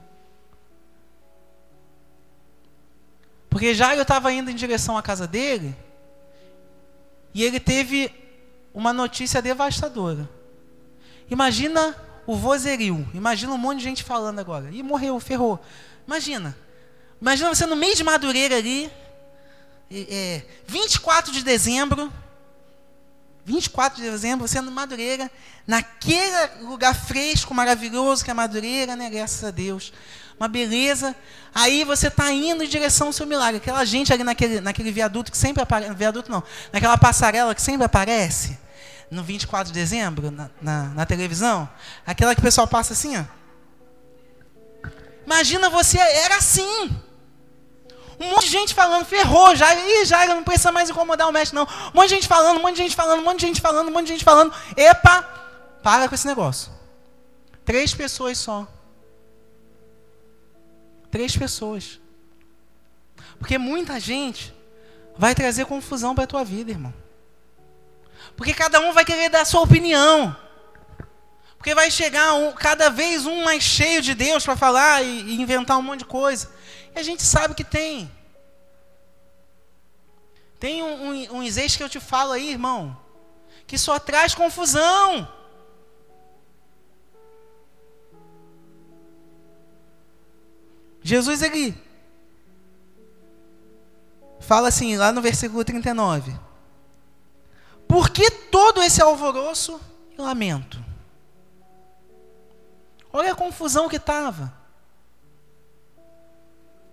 Porque 3.48 3.72
já 3.72 3.96
eu 3.96 4.02
estava 4.02 4.30
indo 4.30 4.50
em 4.50 4.54
direção 4.54 4.98
à 4.98 5.02
casa 5.02 5.26
dele 5.26 5.74
e 7.32 7.42
ele 7.42 7.58
teve 7.58 8.12
uma 8.74 8.92
notícia 8.92 9.40
devastadora. 9.40 10.28
Imagina 11.30 11.96
o 12.26 12.36
vozerio, 12.36 13.08
imagina 13.14 13.50
um 13.50 13.56
monte 13.56 13.78
de 13.78 13.84
gente 13.84 14.04
falando 14.04 14.40
agora. 14.40 14.68
E 14.70 14.82
morreu, 14.82 15.18
ferrou. 15.18 15.58
Imagina. 16.06 16.54
Imagina 17.18 17.54
você 17.54 17.64
no 17.64 17.76
meio 17.76 17.96
de 17.96 18.04
Madureira 18.04 18.58
ali, 18.58 18.92
é, 19.92 20.42
24 20.66 21.32
de 21.32 21.42
dezembro, 21.42 22.12
24 23.44 24.00
de 24.02 24.10
dezembro, 24.10 24.46
você 24.46 24.60
no 24.60 24.70
Madureira, 24.70 25.30
naquele 25.66 26.62
lugar 26.62 26.94
fresco, 26.94 27.52
maravilhoso 27.54 28.24
que 28.24 28.30
é 28.30 28.34
Madureira, 28.34 28.96
né? 28.96 29.10
Graças 29.10 29.42
a 29.44 29.50
Deus. 29.50 29.92
Uma 30.38 30.48
beleza. 30.48 31.14
Aí 31.54 31.84
você 31.84 32.08
está 32.08 32.32
indo 32.32 32.64
em 32.64 32.68
direção 32.68 33.08
ao 33.08 33.12
seu 33.12 33.26
milagre. 33.26 33.58
Aquela 33.58 33.84
gente 33.84 34.12
ali 34.12 34.24
naquele, 34.24 34.60
naquele 34.60 34.90
viaduto 34.90 35.30
que 35.30 35.36
sempre 35.36 35.62
aparece. 35.62 35.94
Viaduto 35.94 36.30
não. 36.30 36.42
Naquela 36.72 36.96
passarela 36.96 37.54
que 37.54 37.62
sempre 37.62 37.84
aparece. 37.84 38.58
No 39.10 39.22
24 39.22 39.72
de 39.72 39.78
dezembro, 39.78 40.30
na, 40.30 40.50
na, 40.60 40.84
na 40.84 41.06
televisão. 41.06 41.68
Aquela 42.06 42.34
que 42.34 42.40
o 42.40 42.42
pessoal 42.42 42.66
passa 42.66 42.92
assim, 42.92 43.16
ó. 43.16 43.24
Imagina 45.26 45.68
você, 45.68 45.98
era 45.98 46.36
assim. 46.36 46.90
Um 48.22 48.30
monte 48.30 48.44
de 48.44 48.50
gente 48.52 48.72
falando, 48.72 49.04
ferrou, 49.04 49.56
já, 49.56 49.74
ih, 49.74 50.04
já 50.04 50.26
não 50.26 50.44
precisa 50.44 50.70
mais 50.70 50.88
incomodar 50.88 51.28
o 51.28 51.32
mestre, 51.32 51.56
não. 51.56 51.64
Um 51.64 51.96
monte 51.96 52.10
de 52.10 52.14
gente 52.14 52.28
falando, 52.28 52.58
um 52.58 52.62
monte 52.62 52.76
de 52.76 52.82
gente 52.82 52.94
falando, 52.94 53.18
um 53.18 53.24
monte 53.24 53.40
de 53.40 53.46
gente 53.46 53.60
falando, 53.60 53.88
um 53.88 53.90
monte 53.90 54.06
de 54.06 54.12
gente 54.12 54.24
falando. 54.24 54.54
Epa, 54.76 55.22
para 55.82 56.08
com 56.08 56.14
esse 56.14 56.26
negócio. 56.26 56.70
Três 57.64 57.92
pessoas 57.92 58.38
só. 58.38 58.68
Três 61.10 61.36
pessoas. 61.36 62.00
Porque 63.40 63.58
muita 63.58 63.98
gente 63.98 64.54
vai 65.18 65.34
trazer 65.34 65.66
confusão 65.66 66.14
para 66.14 66.22
a 66.22 66.28
tua 66.28 66.44
vida, 66.44 66.70
irmão. 66.70 66.94
Porque 68.36 68.54
cada 68.54 68.78
um 68.80 68.92
vai 68.92 69.04
querer 69.04 69.30
dar 69.30 69.40
a 69.40 69.44
sua 69.44 69.62
opinião. 69.62 70.36
Porque 71.58 71.74
vai 71.74 71.90
chegar 71.90 72.34
um, 72.34 72.52
cada 72.52 72.88
vez 72.88 73.26
um 73.26 73.42
mais 73.42 73.64
cheio 73.64 74.00
de 74.00 74.14
Deus 74.14 74.44
para 74.44 74.56
falar 74.56 75.02
e, 75.02 75.22
e 75.22 75.40
inventar 75.40 75.76
um 75.76 75.82
monte 75.82 76.00
de 76.00 76.04
coisa. 76.04 76.48
E 76.94 76.98
a 76.98 77.02
gente 77.02 77.22
sabe 77.22 77.54
que 77.54 77.64
tem. 77.64 78.10
Tem 80.58 80.82
um, 80.82 81.08
um, 81.08 81.38
um 81.38 81.42
que 81.42 81.82
eu 81.82 81.88
te 81.88 81.98
falo 81.98 82.32
aí, 82.32 82.50
irmão, 82.50 82.96
que 83.66 83.76
só 83.76 83.98
traz 83.98 84.34
confusão. 84.34 85.28
Jesus, 91.02 91.42
ele 91.42 91.76
fala 94.38 94.68
assim, 94.68 94.96
lá 94.96 95.10
no 95.10 95.20
versículo 95.20 95.64
39. 95.64 96.32
Por 97.88 98.10
que 98.10 98.30
todo 98.30 98.82
esse 98.82 99.02
alvoroço 99.02 99.80
e 100.16 100.20
lamento? 100.20 100.82
Olha 103.12 103.32
a 103.32 103.36
confusão 103.36 103.88
que 103.88 103.96
estava. 103.96 104.61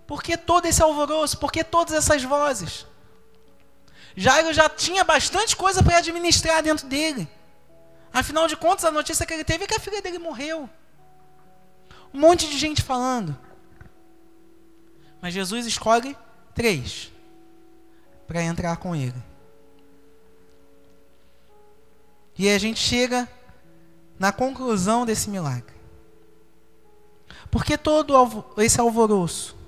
Por 0.10 0.24
que 0.24 0.36
todo 0.36 0.66
esse 0.66 0.82
alvoroço? 0.82 1.38
Por 1.38 1.51
que 1.51 1.64
todas 1.64 1.93
essas 1.93 2.24
vozes? 2.24 2.88
Jairo 4.16 4.51
já 4.51 4.68
tinha 4.68 5.03
bastante 5.03 5.55
coisa 5.55 5.84
para 5.84 5.99
administrar 5.99 6.64
dentro 6.64 6.88
dele. 6.88 7.30
Afinal 8.12 8.47
de 8.47 8.57
contas, 8.57 8.86
a 8.86 8.89
notícia 8.89 9.24
que 9.24 9.32
ele 9.32 9.43
teve 9.43 9.66
é 9.66 9.68
que 9.68 9.76
a 9.76 9.80
filha 9.80 10.01
dele 10.01 10.18
morreu. 10.18 10.68
Um 12.12 12.20
monte 12.20 12.49
de 12.49 12.57
gente 12.57 12.82
falando. 12.82 13.38
Mas 15.22 15.32
Jesus 15.32 15.68
escolhe 15.68 16.18
três 16.55 17.12
para 18.26 18.41
entrar 18.41 18.78
com 18.78 18.95
ele. 18.95 19.22
E 22.36 22.49
a 22.49 22.57
gente 22.57 22.80
chega 22.80 23.30
na 24.18 24.32
conclusão 24.32 25.05
desse 25.05 25.30
milagre. 25.30 25.76
Por 27.51 27.64
que 27.64 27.78
todo 27.78 28.16
esse 28.57 28.82
alvoroço? 28.82 29.59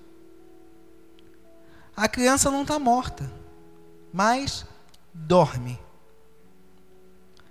A 2.01 2.07
criança 2.07 2.49
não 2.49 2.63
está 2.63 2.79
morta, 2.79 3.31
mas 4.11 4.65
dorme. 5.13 5.79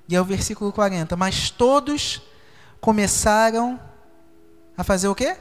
E 0.09 0.17
é 0.17 0.21
o 0.21 0.25
versículo 0.25 0.73
40. 0.73 1.17
Mas 1.17 1.51
todos 1.51 2.21
começaram 2.81 3.79
a 4.77 4.83
fazer 4.83 5.07
o 5.07 5.15
quê? 5.15 5.37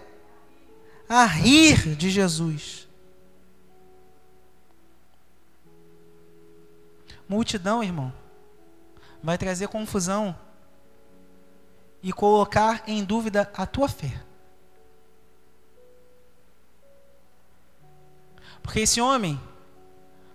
A 1.10 1.26
rir 1.26 1.96
de 1.96 2.12
Jesus. 2.12 2.88
Multidão, 7.28 7.84
irmão, 7.84 8.14
vai 9.24 9.40
trazer 9.40 9.70
confusão 9.70 10.38
e 12.04 12.14
colocar 12.14 12.84
em 12.86 13.04
dúvida 13.04 13.52
a 13.58 13.66
tua 13.66 13.90
fé. 13.90 14.29
Porque 18.62 18.82
esse 18.82 19.02
homem 19.02 19.40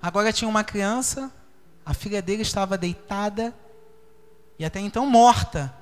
agora 0.01 0.33
tinha 0.33 0.49
uma 0.49 0.65
criança, 0.65 1.33
a 1.85 1.95
filha 1.95 2.21
dele 2.21 2.43
estava 2.43 2.77
deitada 2.77 3.55
e 4.59 4.65
até 4.65 4.81
então 4.81 5.07
morta. 5.07 5.75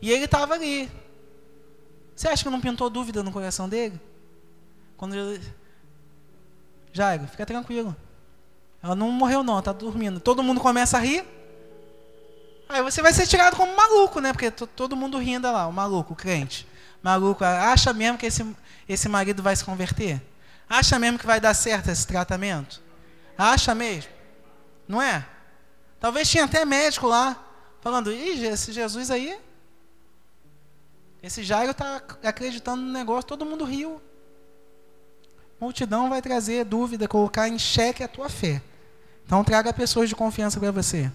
E 0.00 0.10
ele 0.10 0.24
estava 0.24 0.54
ali. 0.54 0.90
Você 2.14 2.28
acha 2.28 2.44
que 2.44 2.50
não 2.50 2.60
pintou 2.60 2.88
dúvida 2.90 3.22
no 3.22 3.32
coração 3.32 3.68
dele? 3.68 4.00
Quando 4.96 5.14
ele... 5.16 5.42
Jairo, 6.92 7.26
fica 7.26 7.44
tranquilo. 7.44 7.96
Ela 8.82 8.94
não 8.94 9.10
morreu 9.10 9.42
não, 9.42 9.58
está 9.58 9.72
dormindo. 9.72 10.20
Todo 10.20 10.42
mundo 10.42 10.60
começa 10.60 10.98
a 10.98 11.00
rir. 11.00 11.24
Aí 12.68 12.82
você 12.82 13.02
vai 13.02 13.12
ser 13.12 13.26
tirado 13.26 13.56
como 13.56 13.74
maluco, 13.74 14.20
né? 14.20 14.32
Porque 14.32 14.50
todo 14.50 14.96
mundo 14.96 15.18
rindo 15.18 15.50
lá, 15.50 15.66
o 15.66 15.72
maluco, 15.72 16.12
o 16.12 16.16
crente. 16.16 16.66
Maluco, 17.04 17.44
acha 17.44 17.92
mesmo 17.92 18.16
que 18.16 18.24
esse, 18.24 18.56
esse 18.88 19.10
marido 19.10 19.42
vai 19.42 19.54
se 19.54 19.62
converter? 19.62 20.22
Acha 20.66 20.98
mesmo 20.98 21.18
que 21.18 21.26
vai 21.26 21.38
dar 21.38 21.52
certo 21.52 21.90
esse 21.90 22.06
tratamento? 22.06 22.80
Acha 23.36 23.74
mesmo? 23.74 24.10
Não 24.88 25.02
é? 25.02 25.26
Talvez 26.00 26.30
tinha 26.30 26.44
até 26.44 26.64
médico 26.64 27.06
lá, 27.06 27.38
falando, 27.82 28.10
Ih, 28.10 28.46
esse 28.46 28.72
Jesus 28.72 29.10
aí, 29.10 29.38
esse 31.22 31.42
Jairo 31.42 31.72
está 31.72 32.02
acreditando 32.22 32.80
no 32.80 32.90
negócio, 32.90 33.28
todo 33.28 33.44
mundo 33.44 33.66
riu. 33.66 34.00
Multidão 35.60 36.08
vai 36.08 36.22
trazer 36.22 36.64
dúvida, 36.64 37.06
colocar 37.06 37.50
em 37.50 37.58
xeque 37.58 38.02
a 38.02 38.08
tua 38.08 38.30
fé. 38.30 38.62
Então 39.26 39.44
traga 39.44 39.74
pessoas 39.74 40.08
de 40.08 40.16
confiança 40.16 40.58
para 40.58 40.70
você. 40.70 41.12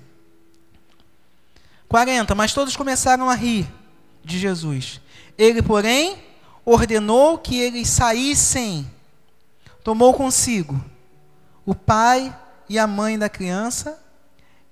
40. 1.88 2.36
Mas 2.36 2.54
todos 2.54 2.76
começaram 2.76 3.28
a 3.28 3.34
rir 3.34 3.68
de 4.24 4.38
Jesus. 4.38 5.02
Ele, 5.40 5.62
porém, 5.62 6.18
ordenou 6.66 7.38
que 7.38 7.58
eles 7.58 7.88
saíssem. 7.88 8.86
Tomou 9.82 10.14
consigo 10.14 10.84
o 11.66 11.74
pai 11.74 12.38
e 12.68 12.78
a 12.78 12.86
mãe 12.86 13.18
da 13.18 13.30
criança 13.30 13.98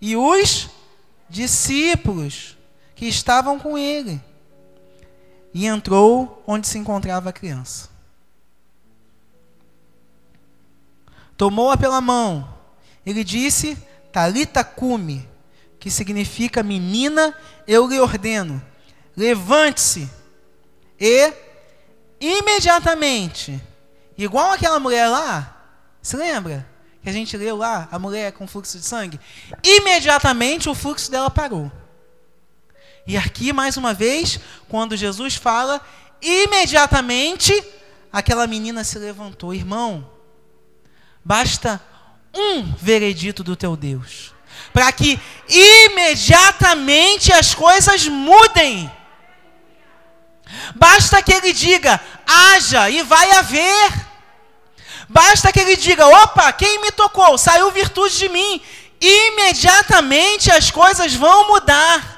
e 0.01 0.18
os 0.18 0.70
discípulos 1.30 2.57
que 2.95 3.05
estavam 3.05 3.57
com 3.57 3.78
ele. 3.78 4.22
E 5.53 5.65
entrou 5.65 6.43
onde 6.45 6.68
se 6.68 6.78
encontrava 6.78 7.30
a 7.30 7.34
criança. 7.34 7.89
Tomou-a 11.38 11.78
pela 11.78 12.01
mão. 12.01 12.57
Ele 13.05 13.24
disse: 13.24 13.78
Talita 14.11 14.65
cume, 14.65 15.26
que 15.80 15.89
significa 15.89 16.61
menina, 16.61 17.34
eu 17.65 17.88
lhe 17.88 18.01
ordeno, 18.01 18.61
levante-se. 19.15 20.16
E 20.99 21.33
imediatamente, 22.19 23.61
igual 24.17 24.51
aquela 24.51 24.79
mulher 24.79 25.07
lá, 25.07 25.55
se 26.01 26.15
lembra? 26.15 26.67
Que 27.03 27.09
a 27.09 27.13
gente 27.13 27.37
leu 27.37 27.55
lá, 27.55 27.87
a 27.91 27.99
mulher 27.99 28.31
com 28.33 28.47
fluxo 28.47 28.77
de 28.77 28.85
sangue. 28.85 29.19
Imediatamente 29.63 30.69
o 30.69 30.75
fluxo 30.75 31.09
dela 31.09 31.29
parou. 31.29 31.71
E 33.05 33.15
aqui, 33.15 33.53
mais 33.53 33.77
uma 33.77 33.93
vez, 33.93 34.39
quando 34.67 34.97
Jesus 34.97 35.35
fala, 35.35 35.79
imediatamente 36.21 37.53
aquela 38.11 38.47
menina 38.47 38.83
se 38.83 38.99
levantou. 38.99 39.53
Irmão, 39.53 40.09
basta 41.23 41.81
um 42.35 42.63
veredito 42.73 43.43
do 43.43 43.55
teu 43.55 43.77
Deus 43.77 44.35
para 44.73 44.91
que 44.91 45.19
imediatamente 45.49 47.31
as 47.33 47.53
coisas 47.55 48.07
mudem. 48.07 48.91
Basta 50.75 51.21
que 51.21 51.33
ele 51.33 51.53
diga, 51.53 51.99
haja 52.25 52.89
e 52.89 53.03
vai 53.03 53.31
haver. 53.31 54.07
Basta 55.09 55.51
que 55.51 55.59
ele 55.59 55.75
diga, 55.75 56.05
opa, 56.07 56.51
quem 56.53 56.81
me 56.81 56.91
tocou? 56.91 57.37
Saiu 57.37 57.71
virtude 57.71 58.17
de 58.17 58.29
mim. 58.29 58.61
Imediatamente 58.99 60.51
as 60.51 60.71
coisas 60.71 61.13
vão 61.13 61.47
mudar. 61.47 62.17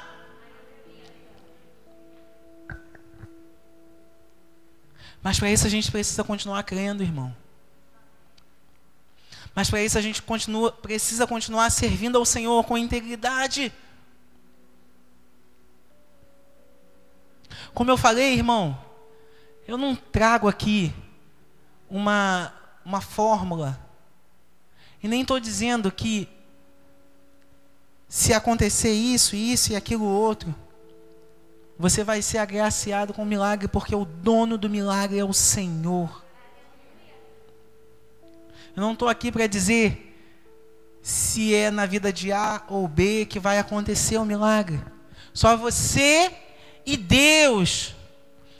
Mas 5.22 5.38
para 5.38 5.50
isso 5.50 5.66
a 5.66 5.70
gente 5.70 5.90
precisa 5.90 6.24
continuar 6.24 6.62
crendo, 6.62 7.02
irmão. 7.02 7.34
Mas 9.54 9.68
para 9.68 9.82
isso 9.82 9.98
a 9.98 10.00
gente 10.00 10.22
continua, 10.22 10.72
precisa 10.72 11.26
continuar 11.26 11.70
servindo 11.70 12.16
ao 12.16 12.24
Senhor 12.24 12.64
com 12.64 12.78
integridade. 12.78 13.72
Como 17.74 17.90
eu 17.90 17.96
falei, 17.96 18.34
irmão, 18.34 18.78
eu 19.66 19.78
não 19.78 19.94
trago 19.94 20.48
aqui 20.48 20.92
uma, 21.88 22.52
uma 22.84 23.00
fórmula. 23.00 23.78
E 25.02 25.08
nem 25.08 25.22
estou 25.22 25.40
dizendo 25.40 25.90
que 25.90 26.28
se 28.08 28.34
acontecer 28.34 28.92
isso, 28.92 29.36
isso 29.36 29.72
e 29.72 29.76
aquilo 29.76 30.04
outro, 30.04 30.54
você 31.78 32.04
vai 32.04 32.20
ser 32.20 32.38
agraciado 32.38 33.14
com 33.14 33.22
o 33.22 33.26
milagre, 33.26 33.68
porque 33.68 33.94
o 33.94 34.04
dono 34.04 34.58
do 34.58 34.68
milagre 34.68 35.18
é 35.18 35.24
o 35.24 35.32
Senhor. 35.32 36.24
Eu 38.76 38.82
não 38.82 38.92
estou 38.92 39.08
aqui 39.08 39.32
para 39.32 39.46
dizer 39.46 40.06
se 41.02 41.54
é 41.54 41.70
na 41.70 41.86
vida 41.86 42.12
de 42.12 42.32
A 42.32 42.62
ou 42.68 42.86
B 42.86 43.24
que 43.24 43.40
vai 43.40 43.58
acontecer 43.58 44.18
o 44.18 44.24
milagre. 44.24 44.80
Só 45.32 45.56
você 45.56 46.30
e 46.84 46.96
Deus 46.96 47.94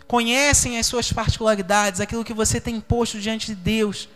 conhecem 0.06 0.78
as 0.78 0.86
suas 0.86 1.12
particularidades, 1.12 2.00
aquilo 2.00 2.24
que 2.24 2.34
você 2.34 2.60
tem 2.60 2.80
posto 2.80 3.20
diante 3.20 3.46
de 3.46 3.54
Deus. 3.54 4.08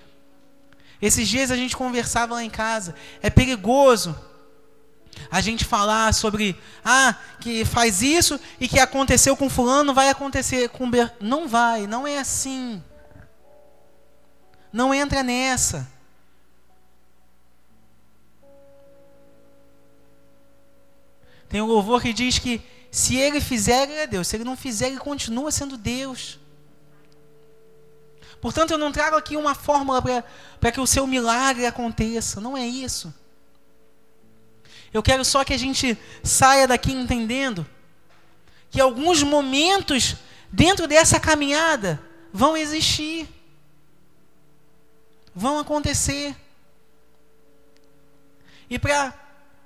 Esses 1.00 1.28
dias 1.28 1.50
a 1.50 1.56
gente 1.56 1.76
conversava 1.76 2.34
lá 2.34 2.42
em 2.42 2.50
casa. 2.50 2.94
É 3.22 3.30
perigoso 3.30 4.16
a 5.30 5.40
gente 5.40 5.64
falar 5.64 6.12
sobre 6.12 6.58
ah, 6.84 7.14
que 7.40 7.64
faz 7.64 8.02
isso 8.02 8.40
e 8.58 8.66
que 8.66 8.80
aconteceu 8.80 9.36
com 9.36 9.48
fulano, 9.48 9.94
vai 9.94 10.08
acontecer 10.08 10.68
com 10.68 10.90
Ber... 10.90 11.12
não 11.20 11.46
vai, 11.46 11.86
não 11.86 12.06
é 12.06 12.18
assim. 12.18 12.82
Não 14.72 14.92
entra 14.92 15.22
nessa. 15.22 15.88
Tem 21.48 21.60
um 21.60 21.66
louvor 21.66 22.02
que 22.02 22.12
diz 22.12 22.38
que 22.38 22.60
se 22.94 23.16
ele 23.16 23.40
fizer, 23.40 23.90
ele 23.90 23.98
é 23.98 24.06
Deus. 24.06 24.28
Se 24.28 24.36
ele 24.36 24.44
não 24.44 24.56
fizer, 24.56 24.86
ele 24.86 24.98
continua 24.98 25.50
sendo 25.50 25.76
Deus. 25.76 26.38
Portanto, 28.40 28.70
eu 28.70 28.78
não 28.78 28.92
trago 28.92 29.16
aqui 29.16 29.36
uma 29.36 29.52
fórmula 29.52 30.00
para 30.60 30.70
que 30.70 30.80
o 30.80 30.86
seu 30.86 31.04
milagre 31.04 31.66
aconteça. 31.66 32.40
Não 32.40 32.56
é 32.56 32.64
isso. 32.64 33.12
Eu 34.92 35.02
quero 35.02 35.24
só 35.24 35.42
que 35.42 35.52
a 35.52 35.58
gente 35.58 35.98
saia 36.22 36.68
daqui 36.68 36.92
entendendo 36.92 37.66
que 38.70 38.80
alguns 38.80 39.24
momentos 39.24 40.14
dentro 40.52 40.86
dessa 40.86 41.18
caminhada 41.18 42.00
vão 42.32 42.56
existir 42.56 43.28
vão 45.34 45.58
acontecer. 45.58 46.36
E 48.70 48.78
para 48.78 49.12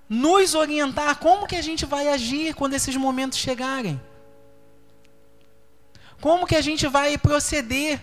nos 0.08 0.54
orientar 0.54 1.18
como 1.18 1.46
que 1.46 1.56
a 1.56 1.62
gente 1.62 1.84
vai 1.84 2.08
agir 2.08 2.54
quando 2.54 2.74
esses 2.74 2.96
momentos 2.96 3.38
chegarem. 3.38 4.00
Como 6.20 6.46
que 6.46 6.56
a 6.56 6.60
gente 6.60 6.86
vai 6.86 7.16
proceder 7.18 8.02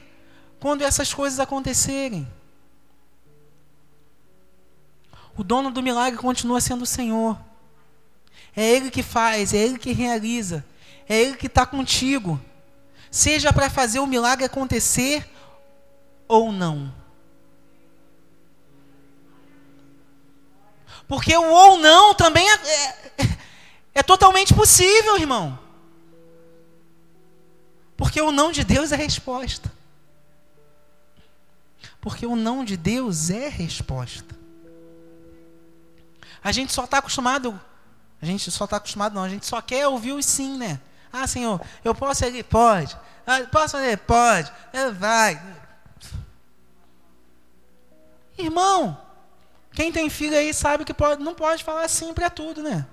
quando 0.59 0.83
essas 0.83 1.13
coisas 1.13 1.39
acontecerem. 1.39 2.27
O 5.37 5.43
dono 5.43 5.69
do 5.71 5.83
milagre 5.83 6.17
continua 6.17 6.61
sendo 6.61 6.83
o 6.83 6.87
Senhor. 6.87 7.37
É 8.55 8.63
Ele 8.63 8.89
que 8.89 9.03
faz, 9.03 9.53
é 9.53 9.57
Ele 9.57 9.77
que 9.77 9.91
realiza, 9.91 10.65
é 11.09 11.21
Ele 11.21 11.35
que 11.35 11.47
está 11.47 11.65
contigo. 11.65 12.39
Seja 13.11 13.51
para 13.51 13.69
fazer 13.69 13.99
o 13.99 14.07
milagre 14.07 14.45
acontecer 14.45 15.29
ou 16.27 16.51
não. 16.51 16.93
Porque 21.07 21.35
o 21.35 21.43
ou 21.43 21.77
não 21.77 22.13
também 22.13 22.49
é, 22.49 22.53
é, 22.53 23.37
é 23.95 24.03
totalmente 24.03 24.53
possível, 24.53 25.17
irmão. 25.17 25.57
Porque 27.95 28.21
o 28.21 28.31
não 28.31 28.51
de 28.51 28.63
Deus 28.63 28.91
é 28.91 28.95
resposta. 28.95 29.71
Porque 32.01 32.25
o 32.25 32.35
não 32.35 32.63
de 32.63 32.75
Deus 32.77 33.29
é 33.29 33.47
resposta. 33.49 34.35
A 36.43 36.51
gente 36.51 36.71
só 36.71 36.83
está 36.83 36.99
acostumado, 36.99 37.59
a 38.21 38.25
gente 38.25 38.51
só 38.51 38.65
está 38.65 38.77
acostumado 38.77 39.15
não, 39.15 39.23
a 39.23 39.29
gente 39.29 39.45
só 39.45 39.59
quer 39.61 39.87
ouvir 39.87 40.13
o 40.13 40.21
sim, 40.21 40.57
né? 40.57 40.79
Ah, 41.11 41.25
Senhor, 41.25 41.59
eu 41.83 41.95
posso 41.95 42.23
ir 42.23 42.27
ali? 42.27 42.43
Pode. 42.43 42.95
Ah, 43.25 43.41
posso 43.51 43.77
fazer? 43.77 43.97
Pode. 43.99 44.51
É, 44.71 44.91
vai. 44.91 45.41
Irmão, 48.37 49.01
quem 49.75 49.91
tem 49.91 50.09
filho 50.09 50.37
aí 50.37 50.53
sabe 50.53 50.85
que 50.85 50.93
pode, 50.93 51.21
não 51.21 51.35
pode 51.35 51.63
falar 51.63 51.87
sim 51.89 52.13
para 52.13 52.29
tudo, 52.29 52.63
né? 52.63 52.87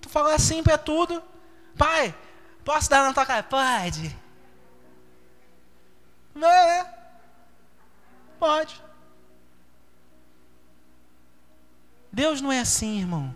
Tu 0.00 0.08
falar 0.08 0.38
sim 0.40 0.62
para 0.62 0.76
tudo. 0.76 1.22
Pai, 1.76 2.14
posso 2.64 2.90
dar 2.90 3.04
na 3.04 3.14
tua 3.14 3.24
cara? 3.24 3.44
Pode. 3.44 4.16
É. 6.42 6.86
Pode. 8.38 8.82
Deus 12.12 12.40
não 12.40 12.50
é 12.50 12.60
assim, 12.60 12.98
irmão. 12.98 13.34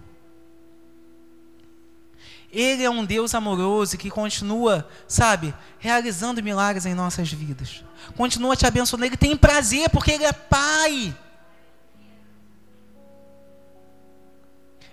Ele 2.51 2.83
é 2.83 2.91
um 2.91 3.05
Deus 3.05 3.35
amoroso 3.35 3.97
que 3.97 4.11
continua, 4.11 4.89
sabe, 5.09 5.55
realizando 5.79 6.43
milagres 6.43 6.85
em 6.85 6.95
nossas 6.95 7.33
vidas. 7.33 7.85
Continua 8.17 8.57
te 8.57 8.67
abençoando. 8.67 9.05
Ele 9.05 9.17
tem 9.17 9.37
prazer 9.37 9.89
porque 9.89 10.11
Ele 10.11 10.25
é 10.25 10.33
Pai. 10.33 11.17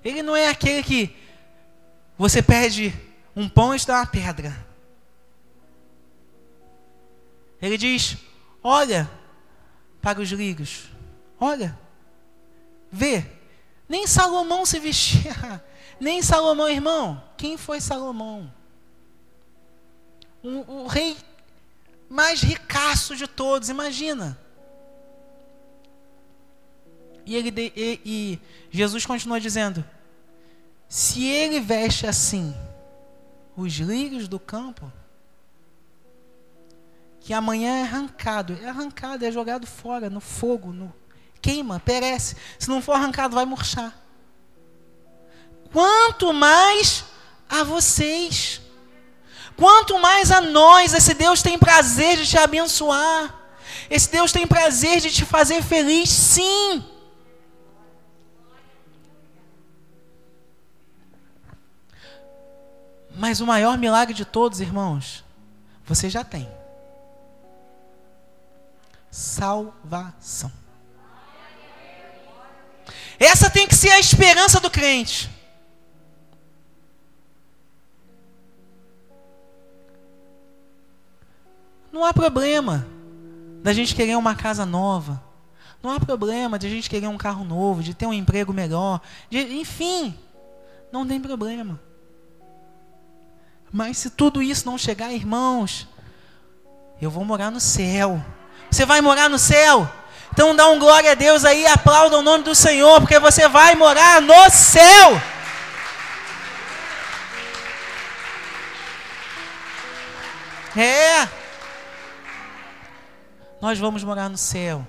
Ele 0.04 0.22
não 0.22 0.36
é 0.36 0.48
aquele 0.48 0.84
que 0.84 1.16
você 2.18 2.42
pede 2.42 2.94
um 3.36 3.48
pão 3.48 3.76
e 3.76 3.86
dá 3.86 3.98
uma 3.98 4.06
pedra. 4.06 4.68
Ele 7.62 7.78
diz: 7.78 8.18
Olha 8.64 9.10
para 10.02 10.22
os 10.22 10.30
lírios, 10.30 10.90
olha, 11.40 11.78
vê. 12.92 13.26
Nem 13.88 14.06
Salomão 14.06 14.68
se 14.68 14.80
vestia, 14.80 15.64
nem 16.00 16.22
Salomão, 16.22 16.70
irmão. 16.70 17.24
Quem 17.36 17.58
foi 17.58 17.82
Salomão? 17.82 18.54
O 20.44 20.86
rei 20.86 21.18
mais 22.08 22.42
ricaço 22.42 23.16
de 23.16 23.28
todos, 23.28 23.68
imagina. 23.68 24.38
E, 27.30 27.36
ele, 27.36 27.72
e, 27.76 28.02
e 28.04 28.40
Jesus 28.72 29.06
continua 29.06 29.40
dizendo: 29.40 29.86
se 30.88 31.28
ele 31.28 31.60
veste 31.60 32.08
assim 32.08 32.56
os 33.56 33.74
lírios 33.74 34.28
do 34.28 34.40
campo, 34.40 34.92
que 37.20 37.32
amanhã 37.32 37.82
é 37.82 37.84
arrancado, 37.84 38.58
é 38.64 38.70
arrancado, 38.70 39.24
é 39.24 39.32
jogado 39.32 39.68
fora 39.68 40.10
no 40.10 40.20
fogo, 40.20 40.74
no 40.74 40.92
queima, 41.40 41.80
perece. 41.80 42.36
Se 42.58 42.68
não 42.68 42.82
for 42.82 42.94
arrancado, 42.94 43.36
vai 43.36 43.46
murchar. 43.46 43.96
Quanto 45.72 46.34
mais 46.34 47.06
a 47.48 47.64
vocês, 47.64 48.60
quanto 49.56 50.00
mais 50.00 50.32
a 50.32 50.42
nós, 50.42 50.96
esse 50.96 51.14
Deus 51.14 51.44
tem 51.44 51.60
prazer 51.60 52.18
de 52.18 52.26
te 52.26 52.40
abençoar. 52.40 53.36
Esse 53.88 54.10
Deus 54.10 54.32
tem 54.32 54.48
prazer 54.48 55.00
de 55.00 55.12
te 55.12 55.24
fazer 55.26 55.62
feliz, 55.62 56.10
sim. 56.10 56.84
Mas 63.20 63.42
o 63.42 63.46
maior 63.46 63.78
milagre 63.78 64.14
de 64.14 64.24
todos, 64.24 64.62
irmãos, 64.62 65.26
você 65.86 66.10
já 66.10 66.24
tem: 66.24 66.50
salvação. 69.12 70.50
Essa 73.20 73.50
tem 73.50 73.68
que 73.68 73.76
ser 73.76 73.90
a 73.90 74.00
esperança 74.00 74.62
do 74.62 74.72
crente. 74.72 75.30
Não 81.92 82.06
há 82.06 82.14
problema 82.14 82.88
da 83.62 83.74
gente 83.74 83.94
querer 83.94 84.16
uma 84.16 84.34
casa 84.34 84.66
nova. 84.66 85.22
Não 85.84 85.92
há 85.92 86.00
problema 86.00 86.58
de 86.58 86.68
a 86.68 86.70
gente 86.70 86.90
querer 86.90 87.08
um 87.08 87.18
carro 87.18 87.44
novo, 87.44 87.84
de 87.84 87.94
ter 87.94 88.06
um 88.06 88.14
emprego 88.14 88.54
melhor, 88.54 89.02
de, 89.30 89.40
enfim, 89.60 90.18
não 90.90 91.06
tem 91.06 91.20
problema. 91.20 91.89
Mas 93.72 93.98
se 93.98 94.10
tudo 94.10 94.42
isso 94.42 94.66
não 94.66 94.78
chegar, 94.78 95.12
irmãos, 95.12 95.88
eu 97.02 97.12
vou 97.12 97.24
morar 97.24 97.52
no 97.52 97.60
céu. 97.60 98.24
Você 98.70 98.86
vai 98.86 99.02
morar 99.02 99.30
no 99.30 99.40
céu? 99.40 99.90
Então 100.32 100.56
dá 100.56 100.68
um 100.70 100.80
glória 100.80 101.12
a 101.12 101.16
Deus 101.16 101.44
aí, 101.44 101.66
aplauda 101.66 102.18
o 102.18 102.22
nome 102.22 102.44
do 102.44 102.56
Senhor, 102.56 103.00
porque 103.00 103.20
você 103.20 103.48
vai 103.48 103.76
morar 103.76 104.22
no 104.22 104.50
céu. 104.50 105.22
É. 110.76 111.28
Nós 113.62 113.78
vamos 113.78 114.04
morar 114.04 114.30
no 114.30 114.38
céu. 114.38 114.88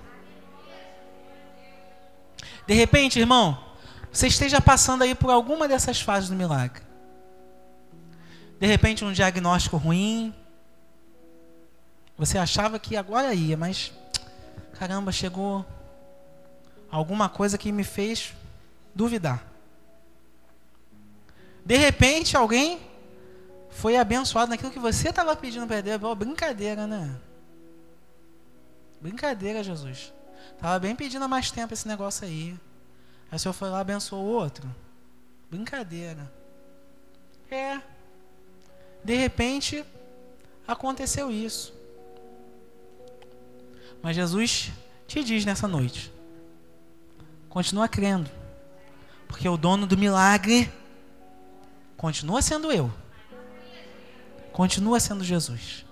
De 2.67 2.75
repente, 2.75 3.19
irmão, 3.19 3.59
você 4.13 4.29
esteja 4.29 4.61
passando 4.61 5.03
aí 5.03 5.15
por 5.15 5.31
alguma 5.31 5.67
dessas 5.67 6.01
fases 6.01 6.29
do 6.29 6.37
milagre. 6.37 6.90
De 8.61 8.67
repente, 8.67 9.05
um 9.05 9.13
diagnóstico 9.13 9.79
ruim. 9.79 10.35
Você 12.19 12.37
achava 12.37 12.79
que 12.79 12.95
agora 12.95 13.33
ia, 13.33 13.57
mas 13.57 13.91
caramba, 14.75 15.11
chegou 15.11 15.65
alguma 16.91 17.31
coisa 17.31 17.57
que 17.57 17.73
me 17.73 17.83
fez 17.83 18.35
duvidar. 18.95 19.43
De 21.65 21.77
repente, 21.77 22.37
alguém 22.37 22.79
foi 23.71 23.97
abençoado 23.97 24.51
naquilo 24.51 24.71
que 24.71 24.79
você 24.79 25.09
estava 25.09 25.35
pedindo 25.35 25.67
para 25.67 25.81
Deus. 25.81 26.03
Oh, 26.03 26.15
brincadeira, 26.15 26.87
né? 26.87 27.19
Brincadeira, 29.01 29.65
Jesus. 29.65 30.13
Estava 30.53 30.79
bem 30.79 30.95
pedindo 30.95 31.25
há 31.25 31.29
mais 31.29 31.51
tempo 31.51 31.73
esse 31.73 31.89
negócio 31.89 32.27
aí. 32.27 32.59
Aí 33.31 33.37
o 33.37 33.39
Senhor 33.39 33.55
foi 33.55 33.71
lá 33.71 33.81
abençoou 33.81 34.23
o 34.23 34.33
outro. 34.33 34.69
Brincadeira. 35.51 36.31
É. 37.51 37.81
De 39.05 39.15
repente, 39.15 39.85
aconteceu 40.67 41.31
isso. 41.31 41.75
Mas 44.03 44.17
Jesus 44.17 44.71
te 45.07 45.23
diz 45.23 45.45
nessa 45.45 45.67
noite: 45.67 46.13
continua 47.49 47.89
crendo, 47.89 48.31
porque 49.27 49.49
o 49.49 49.57
dono 49.57 49.87
do 49.87 49.97
milagre 49.97 50.71
continua 51.97 52.41
sendo 52.41 52.73
eu, 52.73 52.91
continua 54.53 55.01
sendo 55.01 55.25
Jesus. 55.25 55.85